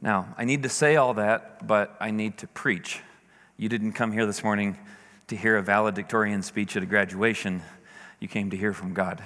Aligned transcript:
Now, 0.00 0.34
I 0.36 0.44
need 0.44 0.64
to 0.64 0.68
say 0.68 0.96
all 0.96 1.14
that, 1.14 1.66
but 1.66 1.96
I 2.00 2.10
need 2.10 2.38
to 2.38 2.48
preach. 2.48 3.00
You 3.56 3.68
didn't 3.68 3.92
come 3.92 4.12
here 4.12 4.26
this 4.26 4.42
morning 4.42 4.76
to 5.32 5.38
hear 5.38 5.56
a 5.56 5.62
valedictorian 5.62 6.42
speech 6.42 6.76
at 6.76 6.82
a 6.82 6.86
graduation, 6.86 7.62
you 8.20 8.28
came 8.28 8.50
to 8.50 8.56
hear 8.56 8.74
from 8.74 8.92
God. 8.92 9.22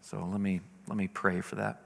So 0.00 0.26
let 0.32 0.40
me, 0.40 0.62
let 0.88 0.96
me 0.96 1.06
pray 1.06 1.42
for 1.42 1.56
that. 1.56 1.82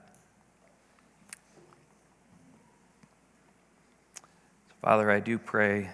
Father, 4.81 5.11
I 5.11 5.19
do 5.19 5.37
pray 5.37 5.89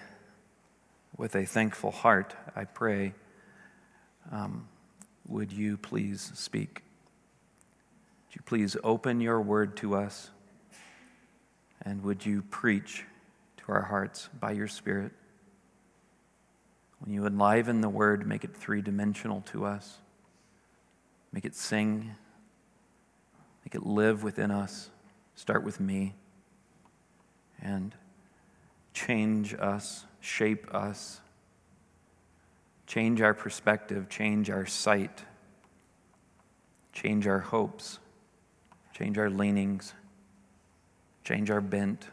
with 1.16 1.34
a 1.34 1.44
thankful 1.44 1.90
heart. 1.90 2.36
I 2.54 2.66
pray, 2.66 3.14
um, 4.30 4.68
would 5.26 5.50
you 5.50 5.76
please 5.76 6.30
speak? 6.36 6.84
Would 8.28 8.36
you 8.36 8.42
please 8.44 8.76
open 8.84 9.20
your 9.20 9.40
word 9.40 9.76
to 9.78 9.96
us? 9.96 10.30
And 11.84 12.04
would 12.04 12.24
you 12.24 12.42
preach 12.42 13.04
to 13.56 13.72
our 13.72 13.82
hearts 13.82 14.28
by 14.38 14.52
your 14.52 14.68
Spirit? 14.68 15.10
When 17.02 17.12
you 17.12 17.26
enliven 17.26 17.80
the 17.80 17.88
word, 17.88 18.26
make 18.28 18.44
it 18.44 18.56
three 18.56 18.80
dimensional 18.80 19.40
to 19.52 19.64
us. 19.64 19.98
Make 21.32 21.44
it 21.44 21.56
sing. 21.56 22.14
Make 23.64 23.74
it 23.74 23.84
live 23.84 24.22
within 24.22 24.52
us. 24.52 24.88
Start 25.34 25.64
with 25.64 25.80
me. 25.80 26.14
And 27.60 27.92
change 28.94 29.54
us, 29.54 30.04
shape 30.20 30.72
us, 30.72 31.20
change 32.86 33.20
our 33.20 33.34
perspective, 33.34 34.08
change 34.08 34.50
our 34.50 34.66
sight, 34.66 35.24
change 36.92 37.26
our 37.26 37.38
hopes, 37.38 37.98
change 38.92 39.18
our 39.18 39.30
leanings, 39.30 39.94
change 41.24 41.50
our 41.50 41.60
bent. 41.60 42.08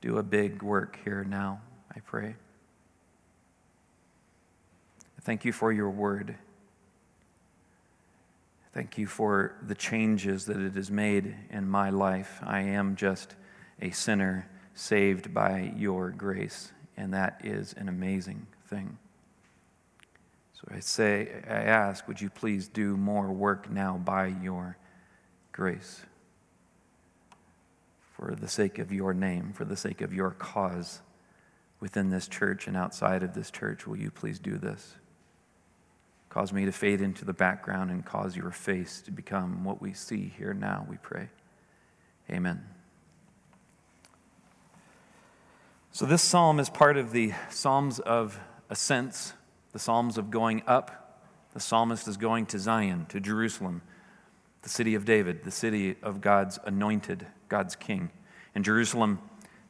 Do 0.00 0.18
a 0.18 0.22
big 0.22 0.62
work 0.62 0.98
here 1.04 1.24
now, 1.24 1.60
I 1.94 2.00
pray. 2.00 2.36
Thank 5.26 5.44
you 5.44 5.50
for 5.50 5.72
your 5.72 5.90
word. 5.90 6.36
Thank 8.72 8.96
you 8.96 9.08
for 9.08 9.56
the 9.60 9.74
changes 9.74 10.44
that 10.44 10.56
it 10.56 10.74
has 10.74 10.88
made 10.88 11.34
in 11.50 11.68
my 11.68 11.90
life. 11.90 12.38
I 12.44 12.60
am 12.60 12.94
just 12.94 13.34
a 13.82 13.90
sinner 13.90 14.48
saved 14.74 15.34
by 15.34 15.72
your 15.76 16.10
grace, 16.10 16.70
and 16.96 17.12
that 17.12 17.40
is 17.42 17.72
an 17.72 17.88
amazing 17.88 18.46
thing. 18.68 18.98
So 20.52 20.68
I 20.72 20.78
say, 20.78 21.42
I 21.48 21.54
ask, 21.54 22.06
would 22.06 22.20
you 22.20 22.30
please 22.30 22.68
do 22.68 22.96
more 22.96 23.32
work 23.32 23.68
now 23.68 23.96
by 23.96 24.28
your 24.28 24.78
grace? 25.50 26.02
For 28.12 28.36
the 28.36 28.46
sake 28.46 28.78
of 28.78 28.92
your 28.92 29.12
name, 29.12 29.52
for 29.52 29.64
the 29.64 29.76
sake 29.76 30.02
of 30.02 30.14
your 30.14 30.30
cause 30.30 31.00
within 31.80 32.10
this 32.10 32.28
church 32.28 32.68
and 32.68 32.76
outside 32.76 33.24
of 33.24 33.34
this 33.34 33.50
church, 33.50 33.88
will 33.88 33.98
you 33.98 34.12
please 34.12 34.38
do 34.38 34.56
this? 34.56 34.94
Cause 36.36 36.52
me 36.52 36.66
to 36.66 36.70
fade 36.70 37.00
into 37.00 37.24
the 37.24 37.32
background 37.32 37.90
and 37.90 38.04
cause 38.04 38.36
your 38.36 38.50
face 38.50 39.00
to 39.00 39.10
become 39.10 39.64
what 39.64 39.80
we 39.80 39.94
see 39.94 40.30
here 40.36 40.52
now, 40.52 40.86
we 40.86 40.98
pray. 40.98 41.30
Amen. 42.30 42.62
So, 45.92 46.04
this 46.04 46.20
psalm 46.20 46.60
is 46.60 46.68
part 46.68 46.98
of 46.98 47.12
the 47.12 47.32
Psalms 47.48 48.00
of 48.00 48.38
Ascents, 48.68 49.32
the 49.72 49.78
Psalms 49.78 50.18
of 50.18 50.30
going 50.30 50.62
up. 50.66 51.24
The 51.54 51.60
psalmist 51.60 52.06
is 52.06 52.18
going 52.18 52.44
to 52.48 52.58
Zion, 52.58 53.06
to 53.08 53.18
Jerusalem, 53.18 53.80
the 54.60 54.68
city 54.68 54.94
of 54.94 55.06
David, 55.06 55.42
the 55.42 55.50
city 55.50 55.96
of 56.02 56.20
God's 56.20 56.58
anointed, 56.66 57.26
God's 57.48 57.74
king. 57.76 58.10
And 58.54 58.62
Jerusalem 58.62 59.20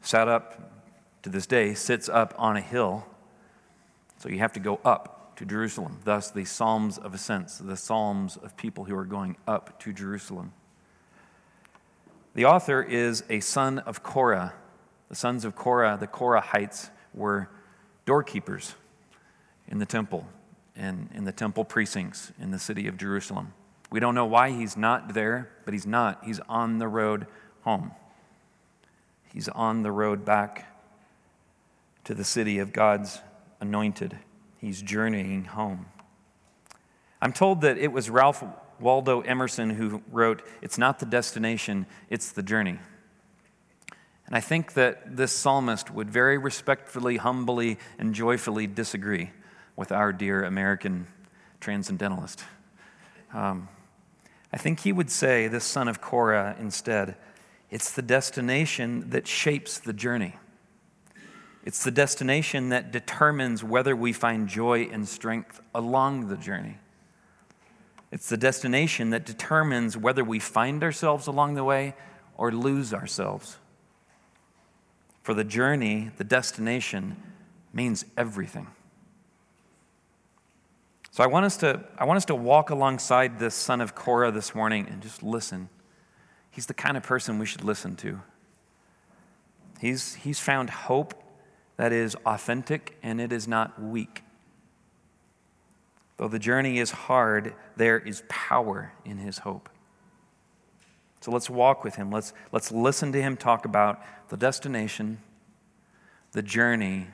sat 0.01 0.27
up 0.27 0.83
to 1.23 1.31
this 1.31 1.47
day, 1.47 1.75
sits 1.75 2.09
up 2.09 2.35
on 2.37 2.57
a 2.57 2.61
hill. 2.61 3.07
So 4.19 4.29
you 4.29 4.41
have 4.41 4.55
to 4.55 4.61
go 4.61 4.81
up 4.85 5.16
to 5.37 5.45
Jerusalem. 5.45 5.99
Thus, 6.05 6.31
the 6.31 6.45
Psalms 6.45 6.99
of 6.99 7.15
Ascents, 7.15 7.59
the 7.59 7.77
Psalms 7.77 8.37
of 8.37 8.57
people 8.57 8.85
who 8.85 8.97
are 8.97 9.05
going 9.05 9.37
up 9.47 9.79
to 9.81 9.93
Jerusalem. 9.93 10.53
The 12.35 12.45
author 12.45 12.83
is 12.83 13.25
a 13.31 13.41
son 13.41 13.79
of 13.81 14.03
Korah. 14.03 14.55
The 15.09 15.15
sons 15.15 15.45
of 15.45 15.55
Korah, 15.55 15.97
the 15.99 16.07
Korahites, 16.07 16.91
were 17.15 17.49
doorkeepers 18.05 18.75
in 19.69 19.79
the 19.79 19.87
temple 19.87 20.27
and 20.77 21.09
in 21.15 21.25
the 21.25 21.33
temple 21.33 21.65
precincts 21.65 22.33
in 22.39 22.51
the 22.51 22.59
city 22.59 22.87
of 22.87 22.97
Jerusalem. 22.97 23.55
We 23.91 24.01
don't 24.01 24.15
know 24.15 24.27
why 24.27 24.51
he's 24.51 24.77
not 24.77 25.15
there, 25.15 25.51
but 25.65 25.73
he's 25.73 25.87
not. 25.87 26.25
He's 26.25 26.41
on 26.49 26.79
the 26.79 26.89
road 26.89 27.27
home. 27.63 27.93
He's 29.33 29.49
on 29.49 29.83
the 29.83 29.93
road 29.93 30.25
back 30.25 30.67
to 32.05 32.15
the 32.15 32.25
city 32.25 32.59
of 32.59 32.73
God's 32.73 33.21
anointed. 33.61 34.19
He's 34.67 34.83
journeying 34.83 35.45
home. 35.45 35.87
I'm 37.23 37.33
told 37.33 37.61
that 37.61 37.79
it 37.79 37.93
was 37.93 38.11
Ralph 38.11 38.43
Waldo 38.81 39.21
Emerson 39.21 39.71
who 39.71 40.03
wrote, 40.11 40.43
It's 40.61 40.77
not 40.77 40.99
the 40.99 41.07
destination, 41.07 41.87
it's 42.11 42.33
the 42.33 42.43
journey. 42.43 42.81
And 44.27 44.35
I 44.35 44.41
think 44.41 44.73
that 44.73 45.17
this 45.17 45.31
psalmist 45.31 45.93
would 45.93 46.11
very 46.11 46.37
respectfully, 46.37 47.17
humbly, 47.17 47.79
and 47.97 48.13
joyfully 48.13 48.67
disagree 48.67 49.31
with 49.77 49.93
our 49.93 50.13
dear 50.13 50.43
American 50.43 51.07
transcendentalist. 51.61 52.43
Um, 53.33 53.69
I 54.53 54.57
think 54.57 54.81
he 54.81 54.93
would 54.93 55.13
say, 55.13 55.47
this 55.47 55.63
son 55.63 55.87
of 55.87 56.01
Korah, 56.01 56.57
instead, 56.59 57.15
it's 57.71 57.93
the 57.93 58.03
destination 58.03 59.11
that 59.11 59.29
shapes 59.29 59.79
the 59.79 59.93
journey. 59.93 60.35
It's 61.67 61.83
the 61.83 61.91
destination 61.91 62.69
that 62.69 62.93
determines 62.93 63.65
whether 63.65 63.97
we 63.97 64.13
find 64.13 64.49
joy 64.49 64.89
and 64.93 65.07
strength 65.07 65.61
along 65.75 66.29
the 66.29 66.37
journey. 66.37 66.79
It's 68.13 68.29
the 68.29 68.37
destination 68.37 69.11
that 69.11 69.27
determines 69.27 69.97
whether 69.97 70.23
we 70.23 70.39
find 70.39 70.85
ourselves 70.85 71.27
along 71.27 71.55
the 71.55 71.65
way 71.65 71.97
or 72.37 72.53
lose 72.53 72.95
ourselves. 72.95 73.57
For 75.25 75.35
the 75.35 75.43
journey, 75.43 76.13
the 76.19 76.23
destination, 76.23 77.17
means 77.73 78.05
everything. 78.17 78.69
So 81.11 81.25
I 81.25 81.27
want 81.27 81.47
us 81.47 81.57
to, 81.59 81.83
I 81.99 82.05
want 82.05 82.19
us 82.19 82.27
to 82.27 82.37
walk 82.37 82.71
alongside 82.71 83.41
this 83.41 83.57
son 83.57 83.81
of 83.81 83.97
Korah 83.97 84.31
this 84.31 84.55
morning 84.55 84.87
and 84.89 85.03
just 85.03 85.21
listen. 85.21 85.69
He's 86.53 86.67
the 86.67 86.75
kind 86.75 86.97
of 86.97 87.03
person 87.03 87.41
we 87.41 87.47
should 87.47 87.65
listen 87.65 87.97
to. 87.97 88.21
He's, 89.81 90.15
he's 90.15 90.39
found 90.39 90.71
hope 90.71 91.25
that 91.77 91.93
is 91.93 92.17
authentic 92.27 92.97
and 93.03 93.21
it 93.21 93.33
is 93.33 93.47
not 93.47 93.81
weak. 93.81 94.23
Though 96.17 96.29
the 96.29 96.39
journey 96.39 96.79
is 96.79 96.91
hard, 96.91 97.55
there 97.77 97.99
is 97.99 98.23
power 98.29 98.93
in 99.05 99.19
his 99.19 99.39
hope. 99.39 99.69
So 101.21 101.31
let's 101.31 101.51
walk 101.51 101.85
with 101.85 101.97
him. 101.97 102.11
Let's, 102.11 102.33
let's 102.53 102.73
listen 102.73 103.13
to 103.13 103.21
him 103.21 103.37
talk 103.37 103.65
about 103.65 104.01
the 104.29 104.37
destination, 104.37 105.19
the 106.33 106.43
journey, 106.43 107.09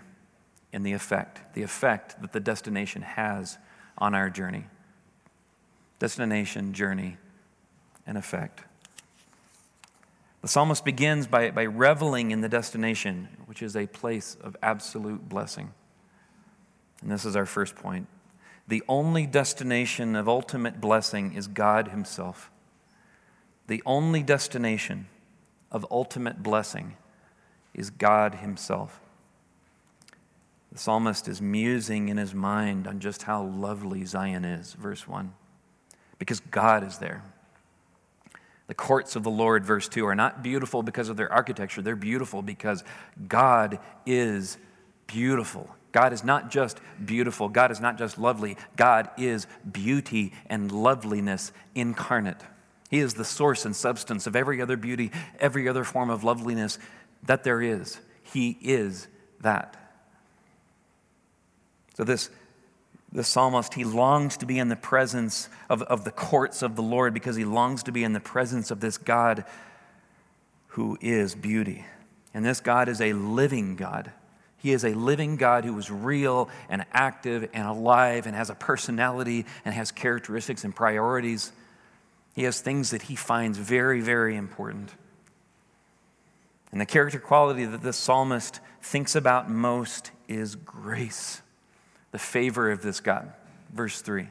and 0.73 0.87
the 0.87 0.93
effect. 0.93 1.55
The 1.55 1.63
effect 1.63 2.21
that 2.21 2.33
the 2.33 2.41
destination 2.41 3.03
has 3.03 3.59
on 3.99 4.15
our 4.15 4.31
journey. 4.31 4.67
Destination, 5.99 6.73
journey, 6.73 7.17
and 8.07 8.17
effect. 8.19 8.65
The 10.43 10.49
psalmist 10.49 10.85
begins 10.85 11.27
by, 11.27 11.51
by 11.51 11.63
reveling 11.63 12.33
in 12.33 12.41
the 12.41 12.49
destination, 12.49 13.29
which 13.47 13.63
is 13.63 13.77
a 13.77 13.87
place 13.87 14.37
of 14.41 14.57
absolute 14.63 15.29
blessing. 15.29 15.73
And 17.01 17.11
this 17.11 17.25
is 17.25 17.37
our 17.37 17.47
first 17.47 17.77
point. 17.77 18.09
The 18.67 18.83
only 18.89 19.27
destination 19.27 20.17
of 20.17 20.29
ultimate 20.29 20.81
blessing 20.81 21.35
is 21.35 21.47
God 21.47 21.89
Himself. 21.89 22.51
The 23.69 23.83
only 23.87 24.23
destination 24.23 25.07
of 25.71 25.87
ultimate 25.91 26.43
blessing 26.43 26.97
is 27.73 27.91
God 27.91 28.37
Himself. 28.37 29.01
The 30.73 30.79
psalmist 30.79 31.29
is 31.29 31.43
musing 31.43 32.09
in 32.09 32.17
his 32.17 32.35
mind 32.35 32.87
on 32.87 32.99
just 32.99 33.25
how 33.25 33.43
lovely 33.45 34.07
Zion 34.07 34.45
is, 34.47 34.73
verse 34.73 35.07
1, 35.07 35.35
because 36.19 36.41
God 36.41 36.83
is 36.83 36.97
there. 36.97 37.23
The 38.73 38.77
courts 38.77 39.17
of 39.17 39.23
the 39.23 39.31
Lord, 39.31 39.67
verse 39.67 39.87
2, 39.87 40.07
are 40.07 40.15
not 40.15 40.43
beautiful 40.43 40.83
because 40.83 41.11
of 41.11 41.19
their 41.19 41.31
architecture. 41.31 41.83
They're 41.83 41.95
beautiful 41.95 42.41
because 42.41 42.83
God 43.29 43.79
is 44.07 44.57
beautiful. 45.07 45.69
God 45.93 46.15
is 46.15 46.25
not 46.25 46.51
just 46.51 46.81
beautiful. 47.05 47.51
God 47.51 47.71
is 47.71 47.83
not 47.83 47.99
just 47.99 48.17
lovely. 48.17 48.57
God 48.75 49.11
is 49.19 49.47
beauty 49.71 50.33
and 50.47 50.73
loveliness 50.73 51.53
incarnate. 51.75 52.41
He 52.89 53.01
is 53.01 53.13
the 53.13 53.27
source 53.27 53.67
and 53.67 53.77
substance 53.77 54.27
of 54.27 54.35
every 54.35 54.63
other 54.63 54.79
beauty, 54.79 55.11
every 55.39 55.69
other 55.69 55.85
form 55.85 56.09
of 56.09 56.25
loveliness 56.25 56.79
that 57.25 57.45
there 57.45 57.61
is. 57.61 58.01
He 58.23 58.57
is 58.63 59.07
that. 59.43 59.77
So, 61.93 62.05
this, 62.05 62.31
the 63.13 63.25
psalmist, 63.25 63.75
he 63.75 63.85
longs 63.85 64.39
to 64.39 64.47
be 64.47 64.59
in 64.59 64.69
the 64.69 64.77
presence 64.77 65.49
of, 65.69 65.83
of 65.83 66.05
the 66.05 66.11
courts 66.11 66.63
of 66.63 66.77
the 66.77 66.83
Lord 66.83 67.13
because 67.13 67.37
he 67.37 67.45
longs 67.45 67.83
to 67.85 67.93
be 67.93 68.05
in 68.05 68.15
the 68.15 68.21
presence 68.21 68.71
of 68.71 68.81
this 68.81 68.97
God 68.97 69.45
who 70.69 70.97
is 71.01 71.35
beauty. 71.35 71.85
And 72.33 72.45
this 72.45 72.61
God 72.61 72.89
is 72.89 73.03
a 73.03 73.13
living 73.13 73.77
God. 73.77 74.13
He 74.57 74.73
is 74.73 74.85
a 74.85 74.95
living 74.95 75.37
God 75.37 75.67
who 75.67 75.77
is 75.79 75.91
real 75.91 76.49
and 76.71 76.87
active 76.93 77.51
and 77.53 77.69
alive 77.69 78.27
and 78.27 78.35
has 78.35 78.49
a 78.49 78.55
personality 78.55 79.45
and 79.65 79.75
has 79.75 79.93
characteristics 79.93 80.65
and 80.65 80.75
priorities. 80.75 81.53
He 82.35 82.45
has 82.45 82.63
things 82.63 82.93
that 82.93 83.03
he 83.03 83.15
finds 83.15 83.59
very, 83.59 84.01
very 84.01 84.37
important. 84.37 84.91
And 86.71 86.81
the 86.81 86.87
character 86.87 87.19
quality 87.19 87.67
that 87.67 87.83
this 87.83 87.99
psalmist 87.99 88.61
thinks 88.81 89.15
about 89.15 89.51
most 89.51 90.13
is 90.29 90.55
grace 90.55 91.42
the 92.13 92.19
favor 92.19 92.71
of 92.71 92.83
this 92.83 93.01
God. 93.01 93.33
Verse 93.73 94.01
3. 94.01 94.29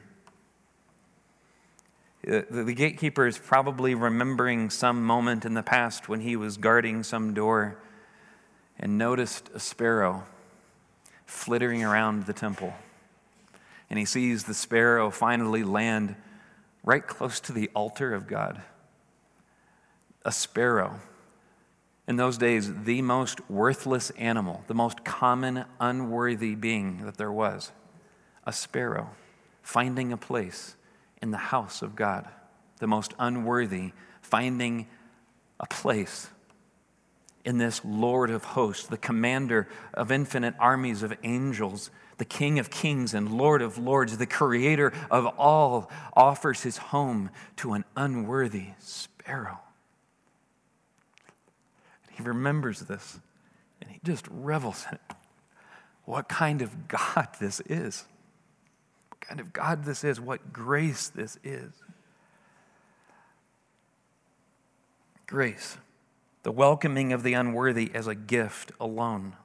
Uh, 2.27 2.41
the 2.49 2.73
gatekeeper 2.73 3.25
is 3.25 3.39
probably 3.39 3.95
remembering 3.95 4.69
some 4.69 5.03
moment 5.03 5.43
in 5.43 5.55
the 5.55 5.63
past 5.63 6.07
when 6.07 6.21
he 6.21 6.35
was 6.35 6.55
guarding 6.57 7.03
some 7.03 7.33
door 7.33 7.77
and 8.79 8.97
noticed 8.97 9.49
a 9.55 9.59
sparrow 9.59 10.23
flittering 11.25 11.83
around 11.83 12.25
the 12.25 12.33
temple. 12.33 12.73
And 13.89 13.97
he 13.97 14.05
sees 14.05 14.43
the 14.43 14.53
sparrow 14.53 15.09
finally 15.09 15.63
land 15.63 16.15
right 16.83 17.05
close 17.05 17.39
to 17.41 17.53
the 17.53 17.69
altar 17.75 18.13
of 18.13 18.27
God. 18.27 18.61
A 20.23 20.31
sparrow 20.31 20.99
in 22.07 22.15
those 22.15 22.37
days, 22.37 22.83
the 22.83 23.01
most 23.01 23.49
worthless 23.49 24.09
animal, 24.11 24.63
the 24.67 24.73
most 24.73 25.05
common, 25.05 25.65
unworthy 25.79 26.55
being 26.55 27.05
that 27.05 27.17
there 27.17 27.31
was 27.31 27.71
a 28.45 28.51
sparrow 28.51 29.09
finding 29.61 30.11
a 30.11 30.17
place 30.17 30.75
in 31.21 31.31
the 31.31 31.37
house 31.37 31.81
of 31.81 31.95
God, 31.95 32.27
the 32.79 32.87
most 32.87 33.13
unworthy 33.19 33.91
finding 34.21 34.87
a 35.59 35.67
place 35.67 36.29
in 37.45 37.57
this 37.57 37.81
Lord 37.85 38.29
of 38.29 38.43
hosts, 38.43 38.87
the 38.87 38.97
commander 38.97 39.67
of 39.93 40.11
infinite 40.11 40.55
armies 40.59 41.03
of 41.03 41.13
angels, 41.23 41.91
the 42.17 42.25
King 42.25 42.59
of 42.59 42.69
kings 42.69 43.13
and 43.13 43.31
Lord 43.31 43.61
of 43.61 43.77
lords, 43.77 44.17
the 44.17 44.25
creator 44.25 44.93
of 45.09 45.25
all, 45.37 45.89
offers 46.13 46.61
his 46.61 46.77
home 46.77 47.29
to 47.57 47.73
an 47.73 47.85
unworthy 47.95 48.67
sparrow. 48.79 49.59
He 52.21 52.27
remembers 52.27 52.81
this 52.81 53.19
and 53.81 53.89
he 53.89 53.99
just 54.03 54.27
revels 54.29 54.85
in 54.87 54.95
it. 54.95 55.01
What 56.05 56.29
kind 56.29 56.61
of 56.61 56.87
God 56.87 57.29
this 57.39 57.59
is. 57.61 58.05
What 59.09 59.21
kind 59.21 59.39
of 59.39 59.53
God 59.53 59.85
this 59.85 60.03
is. 60.03 60.19
What 60.19 60.53
grace 60.53 61.07
this 61.07 61.37
is. 61.43 61.71
Grace, 65.25 65.77
the 66.43 66.51
welcoming 66.51 67.13
of 67.13 67.23
the 67.23 67.33
unworthy 67.33 67.89
as 67.93 68.05
a 68.05 68.15
gift 68.15 68.73
alone. 68.81 69.37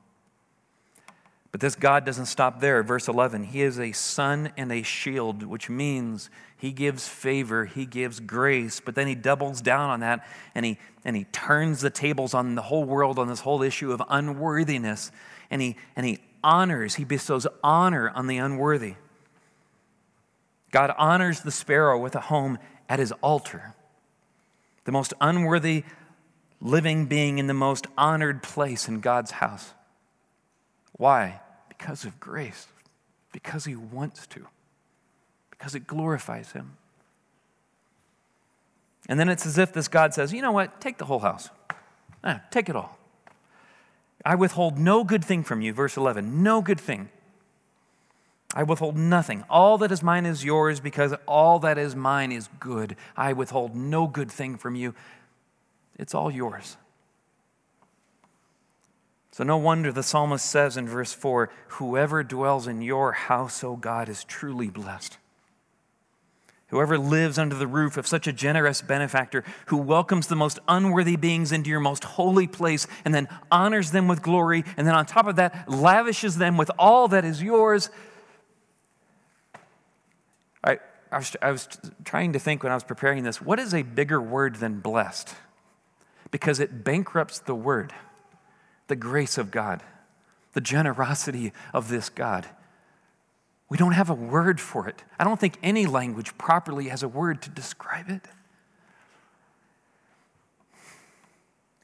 But 1.53 1.61
this 1.61 1.75
God 1.75 2.05
doesn't 2.05 2.27
stop 2.27 2.61
there. 2.61 2.83
Verse 2.83 3.09
11, 3.09 3.45
He 3.45 3.63
is 3.63 3.79
a 3.79 3.93
sun 3.93 4.53
and 4.57 4.71
a 4.73 4.83
shield, 4.83 5.43
which 5.43 5.71
means 5.71 6.29
He 6.57 6.73
gives 6.73 7.09
favor, 7.09 7.65
He 7.65 7.87
gives 7.87 8.21
grace, 8.21 8.81
but 8.81 8.95
then 8.95 9.07
He 9.07 9.15
doubles 9.15 9.61
down 9.61 9.91
on 9.91 10.01
that 10.01 10.27
and 10.55 10.67
He, 10.67 10.79
and 11.05 11.17
he 11.17 11.25
turns 11.25 11.81
the 11.81 11.91
tables 11.91 12.35
on 12.35 12.55
the 12.57 12.63
whole 12.63 12.85
world 12.85 13.19
on 13.19 13.29
this 13.29 13.41
whole 13.41 13.63
issue 13.63 13.93
of 13.93 14.03
unworthiness 14.09 15.11
and 15.51 15.63
He, 15.63 15.77
and 15.95 16.05
he 16.05 16.19
honors, 16.43 16.97
He 16.97 17.05
bestows 17.05 17.47
honor 17.63 18.11
on 18.11 18.27
the 18.27 18.39
unworthy. 18.39 18.95
God 20.71 20.93
honors 20.99 21.41
the 21.41 21.51
sparrow 21.51 21.99
with 21.99 22.15
a 22.15 22.21
home 22.21 22.59
at 22.89 22.99
His 22.99 23.13
altar. 23.23 23.75
The 24.85 24.93
most 24.93 25.15
unworthy 25.21 25.85
living 26.61 27.07
being 27.07 27.39
in 27.39 27.47
the 27.47 27.55
most 27.55 27.87
honored 27.97 28.43
place 28.43 28.89
in 28.89 29.01
God's 29.01 29.33
house. 29.33 29.75
Why? 30.97 31.41
Because 31.69 32.05
of 32.05 32.19
grace, 32.19 32.67
because 33.33 33.65
He 33.65 33.77
wants 33.77 34.27
to, 34.29 34.47
because 35.51 35.75
it 35.75 35.87
glorifies 35.87 36.53
Him. 36.53 36.77
And 39.09 39.21
then 39.21 39.29
it's 39.29 39.47
as 39.47 39.59
if 39.59 39.73
this 39.73 39.89
God 39.89 40.15
says, 40.15 40.33
you 40.33 40.43
know 40.43 40.53
what? 40.53 40.81
Take 40.81 40.99
the 40.99 41.05
whole 41.05 41.21
house. 41.21 41.51
Ah, 42.25 42.43
take 42.51 42.69
it 42.69 42.75
all. 42.75 42.99
I 44.25 44.35
withhold 44.35 44.79
no 44.79 45.05
good 45.05 45.25
thing 45.25 45.45
from 45.45 45.61
you. 45.61 45.73
Verse 45.73 45.97
11 45.97 46.43
no 46.43 46.61
good 46.61 46.81
thing. 46.81 47.09
I 48.55 48.63
withhold 48.63 48.97
nothing. 48.97 49.45
All 49.51 49.79
that 49.79 49.93
is 49.93 50.03
mine 50.03 50.25
is 50.25 50.45
yours 50.45 50.81
because 50.81 51.13
all 51.27 51.59
that 51.61 51.79
is 51.79 51.95
mine 51.95 52.33
is 52.33 52.49
good. 52.59 52.97
I 53.17 53.35
withhold 53.35 53.77
no 53.77 54.07
good 54.07 54.31
thing 54.31 54.57
from 54.57 54.75
you. 54.75 54.95
It's 55.99 56.15
all 56.15 56.31
yours. 56.31 56.77
So, 59.37 59.45
no 59.45 59.59
wonder 59.59 59.93
the 59.93 60.03
psalmist 60.03 60.47
says 60.47 60.79
in 60.79 60.89
verse 60.89 61.13
4 61.13 61.51
Whoever 61.73 62.25
dwells 62.25 62.67
in 62.67 62.81
your 62.81 63.13
house, 63.13 63.63
O 63.63 63.77
God, 63.77 64.09
is 64.09 64.25
truly 64.25 64.71
blessed. 64.71 65.19
Whoever 66.69 66.97
lives 66.97 67.37
under 67.37 67.55
the 67.55 67.67
roof 67.67 67.99
of 67.99 68.07
such 68.07 68.27
a 68.27 68.33
generous 68.33 68.81
benefactor 68.81 69.45
who 69.67 69.77
welcomes 69.77 70.29
the 70.29 70.37
most 70.37 70.59
unworthy 70.67 71.17
beings 71.17 71.53
into 71.53 71.69
your 71.69 71.81
most 71.81 72.03
holy 72.05 72.47
place 72.47 72.87
and 73.05 73.13
then 73.13 73.29
honors 73.51 73.91
them 73.91 74.09
with 74.09 74.23
glory, 74.23 74.65
and 74.79 74.87
then 74.87 74.95
on 74.95 75.05
top 75.05 75.27
of 75.27 75.37
that, 75.37 75.71
lavishes 75.71 76.39
them 76.39 76.57
with 76.57 76.71
all 76.79 77.07
that 77.09 77.27
is 77.27 77.43
yours. 77.43 77.91
I, 80.65 80.79
I, 81.13 81.19
was, 81.19 81.37
I 81.43 81.51
was 81.51 81.69
trying 82.07 82.33
to 82.33 82.39
think 82.39 82.63
when 82.63 82.73
I 82.73 82.75
was 82.75 82.85
preparing 82.85 83.23
this 83.23 83.43
what 83.43 83.59
is 83.59 83.75
a 83.75 83.83
bigger 83.83 84.19
word 84.19 84.57
than 84.57 84.81
blessed? 84.81 85.35
Because 86.31 86.59
it 86.59 86.85
bankrupts 86.85 87.39
the 87.41 87.55
word 87.55 87.93
the 88.89 88.97
grace 88.97 89.39
of 89.39 89.51
God, 89.51 89.83
the 90.53 90.61
generosity 90.61 91.53
of 91.73 91.89
this 91.89 92.09
God. 92.09 92.47
We 93.69 93.77
don't 93.77 93.93
have 93.93 94.11
a 94.11 94.15
word 94.15 94.61
for 94.61 94.89
it. 94.89 95.03
I 95.19 95.25
don't 95.25 95.41
think 95.41 95.59
any 95.63 95.87
language 95.87 96.37
properly 96.39 96.89
has 96.89 97.03
a 97.03 97.09
word 97.09 97.43
to 97.43 97.51
describe 97.51 98.09
it. 98.09 98.23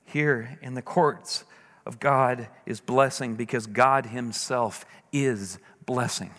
Here 0.04 0.59
in 0.62 0.75
the 0.75 0.82
courts 0.82 1.44
of 1.85 1.99
God 1.99 2.49
is 2.66 2.80
blessing 2.80 3.35
because 3.35 3.66
God 3.66 4.06
Himself 4.06 4.85
is 5.12 5.59
blessing. 5.85 6.30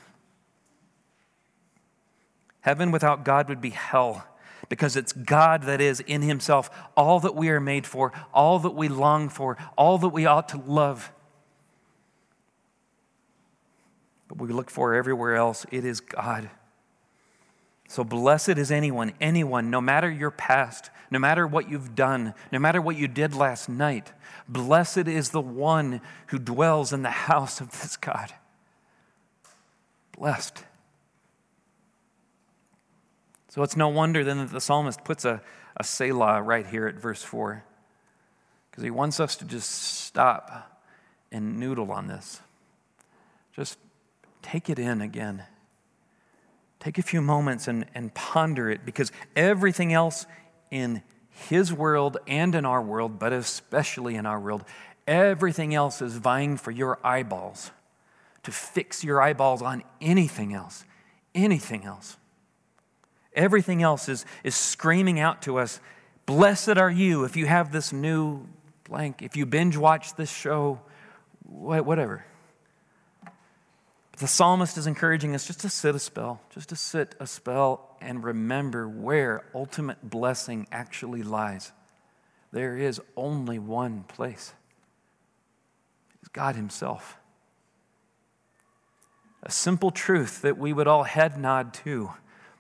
Heaven 2.62 2.92
without 2.92 3.26
God 3.26 3.50
would 3.50 3.60
be 3.60 3.72
hell 3.72 4.26
because 4.70 4.96
it's 4.96 5.14
God 5.14 5.64
that 5.64 5.82
is 5.82 6.00
in 6.02 6.22
Himself 6.22 6.70
all 6.96 7.20
that 7.22 7.36
we 7.36 7.50
are 7.50 7.60
made 7.60 7.86
for, 7.86 8.12
all 8.34 8.60
that 8.60 8.72
we 8.72 8.88
long 8.88 9.30
for, 9.30 9.58
all 9.78 9.98
that 10.00 10.10
we 10.10 10.26
ought 10.26 10.50
to 10.50 10.58
love. 10.58 11.12
but 14.36 14.48
we 14.48 14.52
look 14.52 14.72
for 14.72 14.96
everywhere 14.96 15.36
else, 15.36 15.64
it 15.72 15.86
is 15.86 16.00
God. 16.00 16.50
So 17.88 18.04
blessed 18.04 18.58
is 18.58 18.72
anyone, 18.72 19.14
anyone, 19.22 19.70
no 19.70 19.80
matter 19.80 20.10
your 20.10 20.32
past, 20.32 20.90
no 21.12 21.20
matter 21.20 21.46
what 21.46 21.70
you've 21.70 21.94
done, 21.94 22.34
no 22.52 22.58
matter 22.58 22.82
what 22.82 22.96
you 22.96 23.08
did 23.08 23.36
last 23.36 23.70
night, 23.70 24.12
blessed 24.50 25.08
is 25.08 25.30
the 25.30 25.42
one 25.42 26.02
who 26.28 26.40
dwells 26.40 26.92
in 26.92 27.04
the 27.04 27.10
house 27.30 27.62
of 27.62 27.70
this 27.80 27.96
God. 27.96 28.34
Blessed. 30.18 30.64
So 33.54 33.62
it's 33.62 33.78
no 33.78 33.88
wonder 33.88 34.24
then 34.24 34.40
that 34.40 34.50
the 34.50 34.60
psalmist 34.60 35.04
puts 35.04 35.26
a, 35.26 35.40
a 35.78 35.84
Selah 35.84 36.42
right 36.42 36.66
here 36.66 36.88
at 36.88 36.96
verse 36.96 37.22
4, 37.22 37.64
because 38.72 38.84
he 38.84 38.90
wants 38.90 39.20
us 39.20 39.36
to 39.36 39.46
just 39.46 39.70
stop 39.70 40.82
and 41.32 41.60
noodle 41.60 41.92
on 41.92 42.08
this. 42.08 42.42
Just 43.56 43.78
take 44.42 44.72
it 44.72 44.80
in 44.80 45.02
again. 45.02 45.44
Take 46.80 46.98
a 46.98 47.04
few 47.04 47.22
moments 47.22 47.68
and, 47.68 47.86
and 47.94 48.12
ponder 48.16 48.72
it, 48.72 48.86
because 48.86 49.12
everything 49.36 49.94
else 49.94 50.26
in 50.72 51.04
his 51.30 51.72
world 51.72 52.18
and 52.26 52.56
in 52.56 52.66
our 52.66 52.82
world, 52.82 53.20
but 53.20 53.34
especially 53.34 54.16
in 54.16 54.26
our 54.26 54.40
world, 54.40 54.64
everything 55.06 55.76
else 55.76 56.02
is 56.02 56.18
vying 56.18 56.58
for 56.58 56.72
your 56.72 56.98
eyeballs, 57.04 57.70
to 58.42 58.52
fix 58.52 59.04
your 59.04 59.22
eyeballs 59.22 59.62
on 59.62 59.84
anything 60.02 60.56
else, 60.56 60.86
anything 61.36 61.84
else. 61.84 62.18
Everything 63.36 63.82
else 63.82 64.10
is, 64.10 64.26
is 64.44 64.56
screaming 64.56 65.20
out 65.20 65.42
to 65.44 65.58
us 65.58 65.80
Blessed 66.26 66.78
are 66.78 66.92
you 66.92 67.26
if 67.26 67.36
you 67.36 67.46
have 67.46 67.72
this 67.72 67.92
new 67.92 68.48
blank, 68.86 69.22
if 69.22 69.36
you 69.36 69.46
binge 69.46 69.76
watch 69.76 70.16
this 70.16 70.32
show, 70.32 70.80
whatever. 71.44 72.26
The 74.20 74.28
psalmist 74.28 74.78
is 74.78 74.88
encouraging 74.88 75.36
us 75.36 75.46
just 75.46 75.60
to 75.62 75.70
sit 75.70 75.96
a 75.96 76.00
spell, 76.00 76.40
just 76.50 76.70
to 76.70 76.76
sit 76.76 77.16
a 77.20 77.28
spell 77.28 77.98
and 78.00 78.24
remember 78.24 78.88
where 78.88 79.44
ultimate 79.54 80.10
blessing 80.10 80.68
actually 80.72 81.24
lies. 81.24 81.72
There 82.52 82.78
is 82.78 83.02
only 83.18 83.60
one 83.60 84.04
place 84.04 84.54
it's 86.22 86.30
God 86.30 86.56
Himself. 86.56 87.18
A 89.42 89.52
simple 89.52 89.92
truth 89.92 90.42
that 90.42 90.58
we 90.58 90.72
would 90.72 90.88
all 90.88 91.04
head 91.04 91.38
nod 91.38 91.74
to 91.74 92.12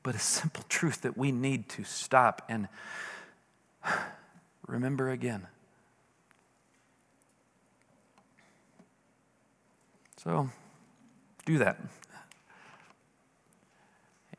but 0.04 0.16
a 0.16 0.20
simple 0.20 0.64
truth 0.70 1.02
that 1.02 1.18
we 1.18 1.32
need 1.32 1.70
to 1.70 1.84
stop 1.84 2.42
and 2.50 2.68
remember 4.68 5.10
again. 5.10 5.48
So, 10.18 10.50
do 11.46 11.58
that. 11.58 11.80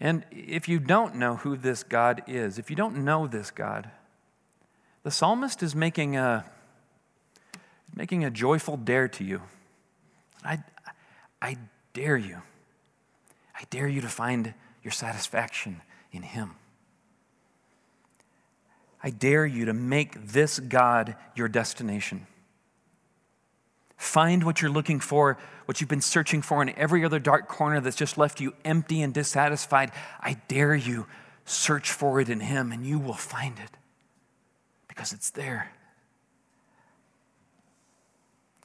And 0.00 0.25
if 0.30 0.68
you 0.68 0.78
don't 0.78 1.16
know 1.16 1.37
who 1.37 1.56
this 1.56 1.83
God 1.83 2.23
is, 2.26 2.59
if 2.59 2.71
you 2.71 2.76
don't 2.76 3.04
know 3.04 3.26
this 3.26 3.50
God, 3.50 3.90
the 5.02 5.11
psalmist 5.11 5.62
is 5.62 5.75
making 5.75 6.16
a, 6.16 6.44
making 7.94 8.25
a 8.25 8.30
joyful 8.30 8.76
dare 8.76 9.09
to 9.09 9.25
you. 9.25 9.42
I, 10.42 10.62
I 11.40 11.56
dare 11.92 12.16
you. 12.16 12.42
I 13.54 13.64
dare 13.71 13.88
you 13.88 14.00
to 14.00 14.09
find 14.09 14.54
your 14.85 14.93
satisfaction 14.93 15.81
in 16.12 16.23
Him. 16.23 16.53
I 19.03 19.11
dare 19.11 19.45
you 19.45 19.64
to 19.67 19.73
make 19.73 20.29
this 20.29 20.61
God 20.61 21.17
your 21.35 21.49
destination. 21.49 22.26
Find 23.97 24.45
what 24.45 24.62
you're 24.62 24.71
looking 24.71 25.00
for, 25.00 25.38
what 25.64 25.81
you've 25.81 25.91
been 25.91 26.00
searching 26.00 26.43
for 26.43 26.62
in 26.62 26.71
every 26.71 27.05
other 27.05 27.19
dark 27.19 27.49
corner 27.49 27.81
that's 27.81 27.97
just 27.97 28.19
left 28.19 28.41
you 28.41 28.55
empty 28.64 29.03
and 29.03 29.12
dissatisfied. 29.12 29.93
I 30.21 30.35
dare 30.49 30.75
you, 30.75 31.07
search 31.45 31.91
for 31.91 32.21
it 32.21 32.29
in 32.29 32.41
Him, 32.41 32.71
and 32.71 32.87
you 32.87 32.99
will 32.99 33.14
find 33.14 33.59
it 33.59 33.76
because 34.88 35.12
it's 35.12 35.31
there. 35.31 35.73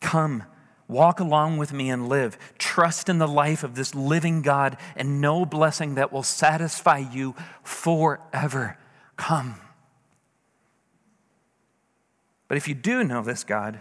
Come 0.02 0.44
Walk 0.90 1.20
along 1.20 1.58
with 1.60 1.72
me 1.72 1.92
and 1.92 2.10
live. 2.10 2.36
Trust 2.58 3.10
in 3.10 3.20
the 3.20 3.28
life 3.28 3.64
of 3.64 3.76
this 3.76 3.94
living 3.94 4.42
God 4.42 4.76
and 4.96 5.22
no 5.22 5.46
blessing 5.46 5.96
that 5.96 6.12
will 6.12 6.24
satisfy 6.24 6.98
you 6.98 7.36
forever. 7.64 8.76
Come. 9.16 9.56
But 12.48 12.58
if 12.58 12.68
you 12.68 12.74
do 12.74 13.04
know 13.04 13.22
this 13.22 13.44
God, 13.44 13.80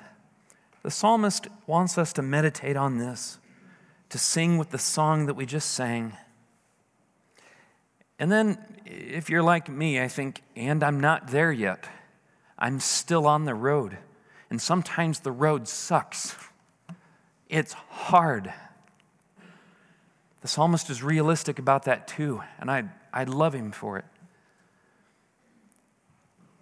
the 0.83 0.91
psalmist 0.91 1.49
wants 1.67 1.97
us 1.97 2.13
to 2.13 2.23
meditate 2.23 2.77
on 2.77 2.99
this, 2.99 3.39
to 4.11 4.19
sing 4.19 4.59
with 4.59 4.69
the 4.69 4.79
song 4.79 5.25
that 5.27 5.35
we 5.35 5.47
just 5.47 5.71
sang. 5.71 6.15
And 8.19 8.31
then, 8.31 8.59
if 8.85 9.31
you're 9.31 9.43
like 9.43 9.71
me, 9.71 9.99
I 9.99 10.09
think, 10.09 10.43
and 10.55 10.85
I'm 10.85 11.01
not 11.01 11.29
there 11.29 11.53
yet. 11.53 11.89
I'm 12.59 12.81
still 12.81 13.27
on 13.27 13.47
the 13.47 13.55
road. 13.55 13.97
And 14.51 14.61
sometimes 14.61 15.21
the 15.21 15.33
road 15.33 15.69
sucks. 15.69 16.37
It's 17.49 17.73
hard. 17.73 18.53
The 20.41 20.49
psalmist 20.49 20.91
is 20.91 21.03
realistic 21.03 21.59
about 21.59 21.85
that 21.85 22.07
too, 22.07 22.43
and 22.59 22.71
I, 22.71 22.85
I 23.13 23.25
love 23.25 23.55
him 23.55 23.73
for 23.73 23.99
it. 23.99 24.05